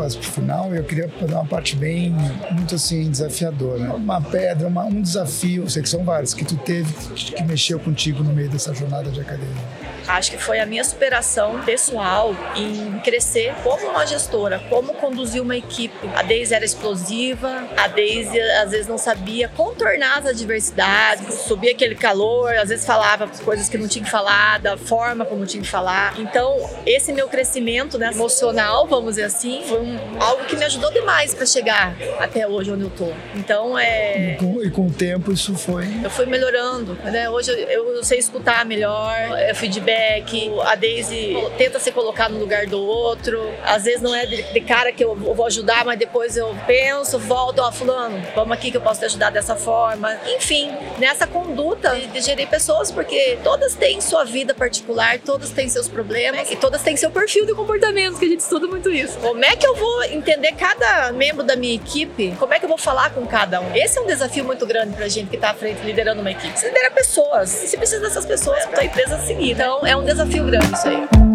Quase 0.06 0.18
pro 0.20 0.32
final 0.32 0.74
eu 0.76 0.84
queria 0.84 1.10
fazer 1.10 1.34
uma 1.34 1.46
parte 1.46 1.76
bem, 1.76 2.12
muito 2.52 2.76
assim, 2.76 3.10
desafiadora. 3.10 3.96
Uma 3.96 4.22
pedra, 4.22 4.68
uma, 4.68 4.86
um 4.86 5.02
desafio, 5.02 5.68
sei 5.68 5.82
que 5.82 5.90
são 5.90 6.04
vários, 6.04 6.34
que 6.34 6.46
tu 6.46 6.56
teve, 6.58 6.94
que 7.16 7.44
mexeu 7.44 7.80
contigo 7.80 8.24
no 8.24 8.32
meio 8.32 8.50
dessa 8.50 8.74
jornada 8.74 9.10
de 9.10 9.20
academia. 9.20 9.64
Acho 10.08 10.32
que 10.32 10.38
foi 10.38 10.60
a 10.60 10.66
minha 10.66 10.84
superação 10.84 11.62
pessoal 11.64 12.36
em 12.56 13.00
crescer 13.00 13.56
como 13.64 13.88
uma 13.88 14.06
gestora, 14.06 14.60
como 14.70 14.94
conduzir 14.94 15.42
uma 15.42 15.58
equipe. 15.58 16.08
A 16.16 16.22
Deise 16.22 16.54
era 16.54 16.64
explosiva, 16.64 17.68
a 17.76 17.88
Deise 17.88 18.40
às 18.40 18.72
vezes 18.72 18.88
não 18.88 19.00
sabia 19.00 19.50
contornar 19.50 20.20
as 20.20 20.28
adversidades, 20.28 21.34
subia 21.42 21.72
aquele 21.72 21.96
calor, 21.96 22.54
às 22.56 22.70
vezes 22.70 22.86
falava 22.86 23.28
coisas 23.44 23.68
que 23.68 23.78
não 23.78 23.88
tinha 23.88 24.06
que 24.06 24.12
falar, 24.12 24.60
da 24.60 24.78
forma 24.78 25.26
como 25.26 25.46
tinha 25.46 25.64
que 25.64 25.70
falar. 25.70 26.14
Então, 26.20 26.70
esse 26.86 27.12
meu 27.12 27.28
crescimento 27.28 27.98
né, 27.98 28.12
emocional, 28.14 28.88
vamos 28.88 29.16
dizer 29.16 29.24
assim, 29.24 29.64
foi 29.68 29.80
um, 29.80 29.95
algo 30.20 30.46
que 30.46 30.56
me 30.56 30.66
ajudou 30.66 30.92
demais 30.92 31.34
para 31.34 31.46
chegar 31.46 31.96
até 32.20 32.48
hoje 32.48 32.72
onde 32.72 32.84
eu 32.84 32.90
tô. 32.90 33.12
Então, 33.36 33.78
é. 33.78 34.34
E 34.34 34.36
com, 34.38 34.64
e 34.64 34.70
com, 34.72 34.88
o 34.88 34.92
tempo 34.92 35.32
isso 35.32 35.56
foi. 35.56 35.88
Eu 36.04 36.10
fui 36.10 36.26
melhorando. 36.26 36.94
Né? 37.04 37.30
Hoje 37.30 37.52
eu, 37.52 37.96
eu 37.96 38.04
sei 38.04 38.20
escutar 38.20 38.66
melhor, 38.66 39.16
eu 39.48 39.56
feedback 39.56 39.86
feedback, 39.86 40.52
a 40.66 40.76
Daisy 40.76 41.36
tenta 41.58 41.80
se 41.80 41.92
colocar 41.92 42.30
no 42.30 42.40
lugar 42.40 42.66
do 42.66 42.80
outro. 42.80 43.40
Às 43.64 43.84
vezes 43.84 44.02
não 44.02 44.14
é 44.16 44.26
de, 44.26 44.42
de 44.42 44.62
cara 44.62 44.92
que 44.92 45.04
eu 45.04 45.16
vou 45.16 45.46
ajudar, 45.46 45.86
mas 45.86 46.00
depois 46.00 46.36
eu 46.36 46.56
penso, 46.66 47.20
volto, 47.20 47.60
ó, 47.60 47.72
fulano, 47.72 48.22
vamos 48.36 48.52
aqui 48.54 48.72
que 48.72 48.78
eu 48.78 48.82
posso 48.82 49.00
te 49.00 49.06
ajudar 49.06 49.30
dessa 49.30 49.56
forma. 49.56 50.18
Enfim, 50.36 50.72
nessa 50.98 51.28
conduta 51.28 51.96
de, 51.96 52.08
de 52.08 52.22
gerir 52.22 52.48
pessoas, 52.48 52.92
porque 52.92 53.38
todas 53.44 53.76
têm 53.76 54.02
sua 54.02 54.24
vida 54.24 54.54
particular, 54.54 55.20
todas 55.20 55.50
têm 55.52 55.70
seus 55.70 55.88
problemas 55.88 56.50
e 56.50 56.56
todas 56.56 56.82
têm 56.82 56.98
seu 56.98 57.12
perfil 57.12 57.46
de 57.46 57.54
comportamento, 57.54 58.18
que 58.18 58.26
a 58.26 58.30
gente 58.30 58.42
estuda 58.42 58.68
muito 58.68 58.90
isso. 58.90 59.18
Como 59.20 59.44
é 59.44 59.56
que 59.56 59.66
eu 59.66 59.76
vou 59.76 59.85
entender 60.06 60.54
cada 60.54 61.12
membro 61.12 61.44
da 61.44 61.56
minha 61.56 61.76
equipe? 61.76 62.36
Como 62.40 62.54
é 62.54 62.60
que 62.60 62.66
eu 62.66 62.70
vou 62.70 62.78
falar 62.78 63.12
com 63.12 63.26
cada 63.26 63.62
um? 63.62 63.76
Esse 63.76 63.98
é 63.98 64.02
um 64.02 64.08
desafio 64.08 64.44
muito 64.44 64.66
grande 64.66 64.96
pra 64.96 65.08
gente 65.08 65.30
que 65.30 65.38
tá 65.38 65.52
à 65.52 65.54
frente 65.54 65.82
liderando 65.84 66.22
uma 66.22 66.32
equipe. 66.32 66.58
Você 66.58 66.68
lidera 66.68 66.92
pessoas. 66.92 67.64
E 67.64 67.68
se 67.68 67.78
precisa 67.78 68.02
dessas 68.02 68.26
pessoas 68.26 68.66
pra 68.66 68.82
a 68.82 68.86
empresa 68.86 69.18
seguir. 69.20 69.52
Então, 69.52 69.86
é 69.86 69.96
um 69.96 70.04
desafio 70.04 70.46
grande 70.46 70.74
isso 70.74 70.88
aí. 70.88 71.35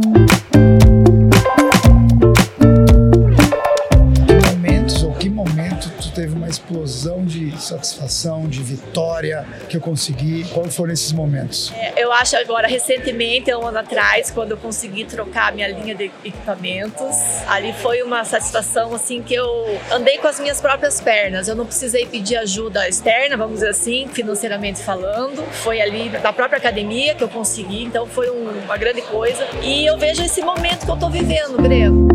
Satisfação, 7.81 8.47
de 8.47 8.62
vitória 8.62 9.47
que 9.69 9.77
eu 9.77 9.81
consegui? 9.81 10.45
Quais 10.53 10.77
foram 10.77 10.93
esses 10.93 11.12
momentos? 11.12 11.73
É, 11.75 12.03
eu 12.03 12.12
acho 12.12 12.37
agora, 12.37 12.69
recentemente, 12.69 13.53
um 13.55 13.66
ano 13.66 13.79
atrás, 13.79 14.31
quando 14.31 14.53
eu 14.53 14.57
consegui 14.57 15.05
trocar 15.05 15.53
minha 15.53 15.69
linha 15.69 15.95
de 15.95 16.11
equipamentos, 16.25 17.16
ali 17.49 17.73
foi 17.73 18.03
uma 18.03 18.25
satisfação 18.25 18.95
assim 18.95 19.23
que 19.23 19.35
eu 19.35 19.49
andei 19.90 20.19
com 20.19 20.29
as 20.29 20.38
minhas 20.38 20.61
próprias 20.61 21.01
pernas. 21.01 21.49
Eu 21.49 21.57
não 21.57 21.66
precisei 21.66 22.07
pedir 22.07 22.37
ajuda 22.37 22.88
externa, 22.88 23.37
vamos 23.37 23.55
dizer 23.55 23.71
assim, 23.71 24.09
financeiramente 24.09 24.81
falando. 24.83 25.43
Foi 25.53 25.81
ali 25.81 26.09
da 26.09 26.33
própria 26.33 26.59
academia 26.59 27.14
que 27.14 27.25
eu 27.25 27.29
consegui, 27.29 27.85
então 27.85 28.07
foi 28.07 28.31
um, 28.31 28.64
uma 28.64 28.77
grande 28.77 29.03
coisa. 29.03 29.47
E 29.62 29.87
eu 29.87 29.97
vejo 29.97 30.23
esse 30.23 30.43
momento 30.43 30.85
que 30.85 30.90
eu 30.90 30.97
tô 30.97 31.09
vivendo, 31.09 31.57
Breno 31.61 32.11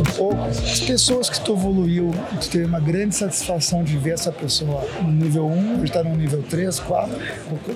um 0.00 0.04
pouco. 0.04 0.42
As 0.44 0.80
pessoas 0.80 1.28
que 1.28 1.40
tu 1.40 1.52
evoluiu, 1.52 2.10
tu 2.40 2.48
teve 2.48 2.64
uma 2.64 2.80
grande 2.80 3.14
satisfação 3.14 3.82
de 3.82 3.96
ver 3.96 4.12
essa 4.12 4.32
pessoa 4.32 4.86
no 5.02 5.10
nível 5.10 5.46
1, 5.46 5.74
hoje 5.74 5.84
está 5.84 6.02
no 6.02 6.14
nível 6.16 6.42
3, 6.48 6.80
4. 6.80 7.16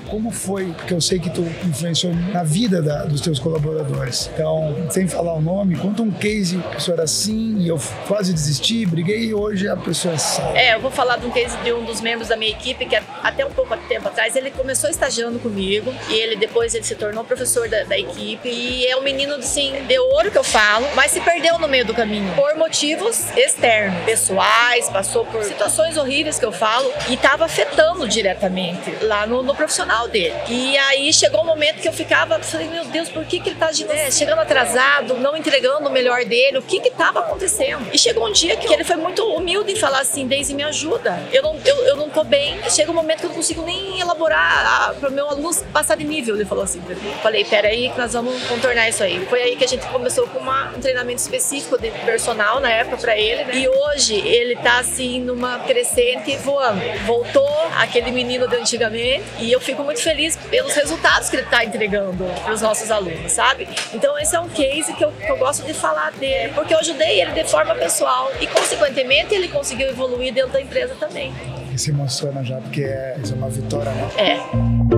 Como 0.08 0.30
foi? 0.30 0.66
Porque 0.72 0.94
eu 0.94 1.00
sei 1.00 1.18
que 1.18 1.30
tu 1.30 1.42
influenciou 1.66 2.14
na 2.32 2.42
vida 2.42 2.82
da, 2.82 3.04
dos 3.04 3.20
teus 3.20 3.38
colaboradores. 3.38 4.30
Então, 4.35 4.74
sem 4.90 5.08
falar 5.08 5.35
o 5.35 5.40
nome, 5.40 5.76
conta 5.76 6.02
um 6.02 6.11
case 6.11 6.58
que 6.58 6.66
a 6.66 6.70
pessoa 6.70 6.94
era 6.94 7.04
assim 7.04 7.58
e 7.58 7.68
eu 7.68 7.80
quase 8.06 8.32
desisti, 8.32 8.87
briguei 8.87 9.26
e 9.26 9.35
hoje 9.35 9.68
a 9.68 9.76
pessoa 9.76 10.12
é 10.12 10.16
assim. 10.16 10.42
É, 10.54 10.74
eu 10.74 10.80
vou 10.80 10.90
falar 10.90 11.16
de 11.16 11.26
um 11.26 11.30
case 11.30 11.56
de 11.58 11.72
um 11.72 11.85
dos 11.85 12.00
membros 12.00 12.28
da 12.28 12.37
minha 12.37 12.50
equipe 12.50 12.85
que 12.87 12.96
até 13.22 13.44
um 13.44 13.50
pouco 13.50 13.76
tempo 13.88 14.08
atrás 14.08 14.37
ele 14.37 14.50
começou 14.50 14.90
estagiando 14.90 15.38
comigo 15.38 15.92
e 16.08 16.14
ele 16.14 16.37
depois 16.37 16.74
ele 16.74 16.85
se 16.85 16.94
tornou 16.94 17.24
professor 17.24 17.68
da, 17.68 17.85
da 17.85 17.98
equipe 17.98 18.48
e 18.48 18.87
é 18.87 18.96
um 18.96 19.02
menino 19.02 19.35
assim 19.35 19.72
de 19.87 19.98
ouro 19.98 20.30
que 20.30 20.38
eu 20.38 20.44
falo, 20.44 20.87
mas 20.94 21.11
se 21.11 21.20
perdeu 21.20 21.58
no 21.58 21.68
meio 21.68 21.85
do 21.85 21.94
caminho 21.94 22.12
por 22.35 22.57
motivos 22.57 23.31
externos, 23.37 24.05
pessoais, 24.05 24.88
passou 24.88 25.25
por 25.27 25.42
situações 25.44 25.96
horríveis 25.96 26.38
que 26.38 26.44
eu 26.44 26.53
falo 26.53 26.90
e 27.09 27.14
estava 27.14 27.44
afetando 27.44 28.09
diretamente 28.09 28.90
lá 29.03 29.27
no, 29.27 29.42
no, 29.42 29.55
profissional 29.55 30.09
dele. 30.09 30.35
E 30.48 30.77
aí 30.77 31.12
chegou 31.12 31.42
um 31.42 31.46
momento 31.46 31.81
que 31.81 31.88
eu 31.88 31.92
ficava, 31.92 32.38
falei, 32.40 32.68
meu 32.68 32.85
Deus, 32.87 33.09
por 33.09 33.25
que, 33.25 33.40
que 33.40 33.48
ele 33.48 33.57
está 33.57 33.66
agindo, 33.66 33.92
é, 33.92 34.11
chegando 34.11 34.40
atrasado, 34.40 35.14
não 35.14 35.37
entregando 35.37 35.88
o 35.88 35.92
melhor 35.92 36.25
dele, 36.25 36.59
o 36.59 36.62
que 36.62 36.81
que 36.81 36.88
estava 36.88 37.20
acontecendo? 37.20 37.87
E 37.92 37.98
chegou 37.98 38.27
um 38.27 38.33
dia 38.33 38.57
que 38.57 38.72
ele 38.72 38.85
foi 38.85 38.96
muito 38.96 39.22
humilde 39.35 39.72
em 39.72 39.77
falar 39.77 40.01
assim, 40.01 40.27
Daisy, 40.27 40.55
me 40.55 40.62
ajuda, 40.62 41.22
eu 41.33 41.42
não, 41.42 41.59
eu, 41.64 41.77
eu 41.87 41.96
não 41.96 42.09
tô 42.09 42.25
bem, 42.25 42.59
chega 42.70 42.90
um 42.90 42.94
momento 42.94 43.20
que 43.20 43.27
eu 43.27 43.31
não 43.31 43.37
consigo 43.37 43.62
nem 43.62 44.01
elaborar 44.01 44.94
para 44.98 45.09
o 45.09 45.12
meu 45.12 45.29
aluno 45.29 45.53
passar 45.72 45.96
de 45.96 46.05
nível, 46.05 46.35
ele 46.35 46.44
falou 46.44 46.64
assim, 46.64 46.83
falei, 47.22 47.44
peraí 47.44 47.90
que 47.90 47.98
nós 47.98 48.12
vamos 48.12 48.42
contornar 48.44 48.88
isso 48.88 49.03
aí. 49.03 49.25
Foi 49.27 49.42
aí 49.42 49.57
que 49.57 49.64
a 49.64 49.68
gente 49.68 49.87
começou 49.87 50.27
com 50.29 50.38
uma, 50.38 50.70
um 50.70 50.81
treinamento 50.81 51.20
específico 51.20 51.79
de 51.79 51.90
personal 52.05 52.61
na 52.61 52.70
época 52.70 52.96
para 52.96 53.16
ele, 53.16 53.44
né? 53.44 53.57
E 53.57 53.68
hoje 53.68 54.14
ele 54.14 54.57
tá 54.57 54.78
assim 54.78 55.20
numa 55.20 55.59
crescente 55.61 56.37
voando. 56.37 56.81
Voltou 57.07 57.48
aquele 57.78 58.11
menino 58.11 58.48
de 58.48 58.57
antigamente 58.57 59.24
e 59.38 59.50
eu 59.50 59.61
fico 59.61 59.83
muito 59.83 60.00
feliz 60.00 60.37
pelos 60.50 60.74
resultados 60.74 61.28
que 61.28 61.37
ele 61.37 61.46
tá 61.46 61.64
entregando 61.64 62.24
para 62.42 62.52
os 62.52 62.61
nossos 62.61 62.90
alunos, 62.90 63.33
sabe? 63.33 63.68
Então 63.92 64.18
esse 64.18 64.35
é 64.35 64.40
um 64.40 64.48
case 64.48 64.92
que 64.94 65.05
eu, 65.05 65.12
que 65.12 65.31
eu 65.31 65.37
gosto 65.37 65.64
de 65.64 65.74
falar 65.74 66.12
dele, 66.12 66.52
porque 66.55 66.74
eu 66.74 66.78
ajudei 66.78 67.20
ele 67.20 67.33
de 67.33 67.44
forma 67.44 67.74
pessoal 67.74 68.31
e 68.40 68.46
consequentemente 68.46 69.35
ele 69.35 69.48
conseguiu 69.48 69.88
evoluir 69.88 70.33
dentro 70.33 70.52
da 70.52 70.61
empresa 70.61 70.94
também. 70.98 71.33
E 71.72 71.78
se 71.78 71.90
emociona 71.90 72.44
já, 72.44 72.57
porque 72.59 72.83
é, 72.83 73.16
é 73.18 73.35
uma 73.35 73.48
vitória, 73.48 73.92
né? 73.92 74.11
É. 74.16 74.91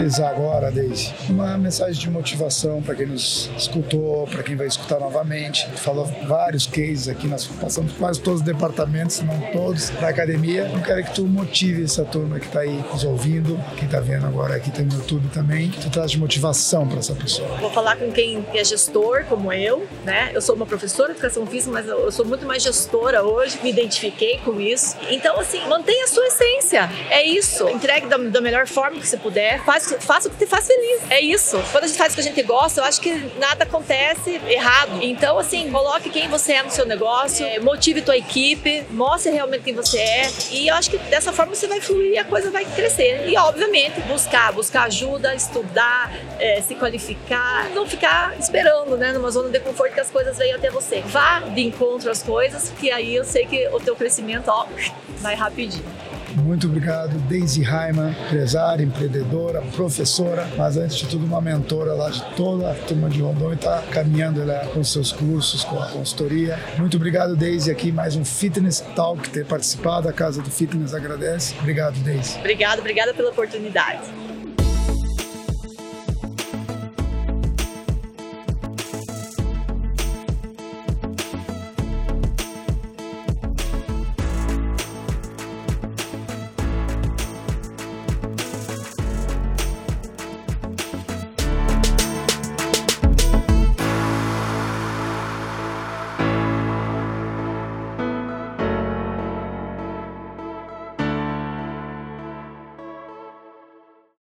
finalizar 0.00 0.30
agora, 0.30 0.70
Deise, 0.70 1.12
uma 1.28 1.58
mensagem 1.58 2.00
de 2.00 2.10
motivação 2.10 2.82
para 2.82 2.94
quem 2.94 3.06
nos 3.06 3.50
escutou, 3.56 4.26
para 4.26 4.42
quem 4.42 4.56
vai 4.56 4.66
escutar 4.66 4.98
novamente. 4.98 5.68
Falou 5.76 6.06
vários 6.26 6.66
cases 6.66 7.08
aqui, 7.08 7.26
nós 7.26 7.46
passamos 7.46 7.92
quase 7.92 8.20
todos 8.20 8.40
os 8.40 8.46
departamentos, 8.46 9.16
se 9.16 9.24
não 9.24 9.38
todos, 9.52 9.90
da 9.90 10.08
academia. 10.08 10.70
Eu 10.72 10.80
quero 10.80 11.04
que 11.04 11.14
tu 11.14 11.24
motive 11.26 11.84
essa 11.84 12.04
turma 12.04 12.38
que 12.40 12.46
está 12.46 12.60
aí 12.60 12.82
nos 12.90 13.04
ouvindo, 13.04 13.60
quem 13.76 13.84
está 13.84 14.00
vendo 14.00 14.26
agora 14.26 14.56
aqui 14.56 14.70
tem 14.70 14.86
no 14.86 14.94
YouTube 14.94 15.28
também, 15.32 15.70
que 15.70 15.80
tu 15.80 15.90
traz 15.90 16.10
de 16.10 16.18
motivação 16.18 16.88
para 16.88 16.98
essa 16.98 17.14
pessoa. 17.14 17.48
Vou 17.58 17.70
falar 17.70 17.96
com 17.96 18.10
quem 18.10 18.44
é 18.54 18.64
gestor, 18.64 19.24
como 19.28 19.52
eu, 19.52 19.86
né? 20.04 20.30
Eu 20.32 20.40
sou 20.40 20.54
uma 20.54 20.66
professora 20.66 21.12
de 21.12 21.18
educação 21.18 21.46
física, 21.46 21.72
mas 21.72 21.86
eu 21.86 22.10
sou 22.10 22.24
muito 22.24 22.46
mais 22.46 22.62
gestora 22.62 23.22
hoje, 23.22 23.58
me 23.62 23.70
identifiquei 23.70 24.38
com 24.38 24.60
isso. 24.60 24.96
Então, 25.10 25.38
assim, 25.38 25.60
mantenha 25.68 26.04
a 26.04 26.08
sua 26.08 26.26
essência. 26.26 26.90
É 27.10 27.22
isso. 27.22 27.68
Entregue 27.68 28.06
da, 28.06 28.16
da 28.16 28.40
melhor 28.40 28.66
forma 28.66 28.98
que 28.98 29.06
você 29.06 29.16
puder 29.16 29.62
faz, 29.64 29.89
faça 29.98 30.28
o 30.28 30.30
que 30.30 30.38
te 30.38 30.46
faz 30.46 30.66
feliz. 30.66 31.02
É 31.10 31.20
isso. 31.20 31.60
Quando 31.72 31.84
a 31.84 31.86
gente 31.86 31.96
faz 31.96 32.12
o 32.12 32.14
que 32.14 32.20
a 32.20 32.24
gente 32.24 32.42
gosta, 32.42 32.80
eu 32.80 32.84
acho 32.84 33.00
que 33.00 33.12
nada 33.38 33.64
acontece 33.64 34.40
errado. 34.48 34.98
Então, 35.02 35.38
assim, 35.38 35.70
coloque 35.70 36.10
quem 36.10 36.28
você 36.28 36.54
é 36.54 36.62
no 36.62 36.70
seu 36.70 36.86
negócio, 36.86 37.44
é, 37.44 37.58
motive 37.58 38.02
tua 38.02 38.16
equipe, 38.16 38.84
mostre 38.90 39.32
realmente 39.32 39.62
quem 39.62 39.74
você 39.74 39.98
é. 39.98 40.30
E 40.50 40.68
eu 40.68 40.74
acho 40.74 40.90
que 40.90 40.98
dessa 40.98 41.32
forma 41.32 41.54
você 41.54 41.66
vai 41.66 41.80
fluir 41.80 42.12
e 42.12 42.18
a 42.18 42.24
coisa 42.24 42.50
vai 42.50 42.64
crescer. 42.64 43.28
E, 43.28 43.36
obviamente, 43.36 44.00
buscar, 44.02 44.52
buscar 44.52 44.84
ajuda, 44.84 45.34
estudar, 45.34 46.12
é, 46.38 46.60
se 46.60 46.74
qualificar, 46.74 47.68
não 47.70 47.86
ficar 47.86 48.38
esperando, 48.38 48.96
né, 48.96 49.12
numa 49.12 49.30
zona 49.30 49.48
de 49.48 49.60
conforto 49.60 49.94
que 49.94 50.00
as 50.00 50.10
coisas 50.10 50.36
venham 50.38 50.56
até 50.56 50.70
você. 50.70 51.00
Vá 51.06 51.40
de 51.40 51.62
encontro 51.62 52.10
às 52.10 52.22
coisas, 52.22 52.72
que 52.78 52.90
aí 52.90 53.14
eu 53.14 53.24
sei 53.24 53.46
que 53.46 53.68
o 53.68 53.80
teu 53.80 53.96
crescimento, 53.96 54.48
ó, 54.48 54.66
vai 55.20 55.34
rapidinho. 55.34 56.09
Muito 56.36 56.66
obrigado, 56.66 57.18
Daisy 57.28 57.62
Raiman, 57.62 58.14
empresária, 58.26 58.84
empreendedora, 58.84 59.60
professora, 59.74 60.48
mas 60.56 60.76
antes 60.76 60.96
de 60.96 61.06
tudo 61.06 61.24
uma 61.24 61.40
mentora 61.40 61.92
lá 61.92 62.10
de 62.10 62.22
toda 62.36 62.70
a 62.70 62.74
turma 62.74 63.08
de 63.08 63.20
Rondônia, 63.20 63.54
está 63.54 63.82
caminhando 63.90 64.40
ela 64.40 64.66
com 64.66 64.82
seus 64.84 65.12
cursos, 65.12 65.64
com 65.64 65.78
a 65.78 65.86
consultoria. 65.86 66.58
Muito 66.78 66.96
obrigado, 66.96 67.36
Daisy, 67.36 67.70
aqui 67.70 67.90
mais 67.90 68.16
um 68.16 68.24
Fitness 68.24 68.80
Talk, 68.94 69.28
ter 69.30 69.44
participado, 69.44 70.08
a 70.08 70.12
Casa 70.12 70.40
do 70.40 70.50
Fitness 70.50 70.94
agradece. 70.94 71.54
Obrigado, 71.58 71.98
Daisy. 72.00 72.38
Obrigado, 72.38 72.78
obrigada 72.78 73.12
pela 73.12 73.30
oportunidade. 73.30 74.29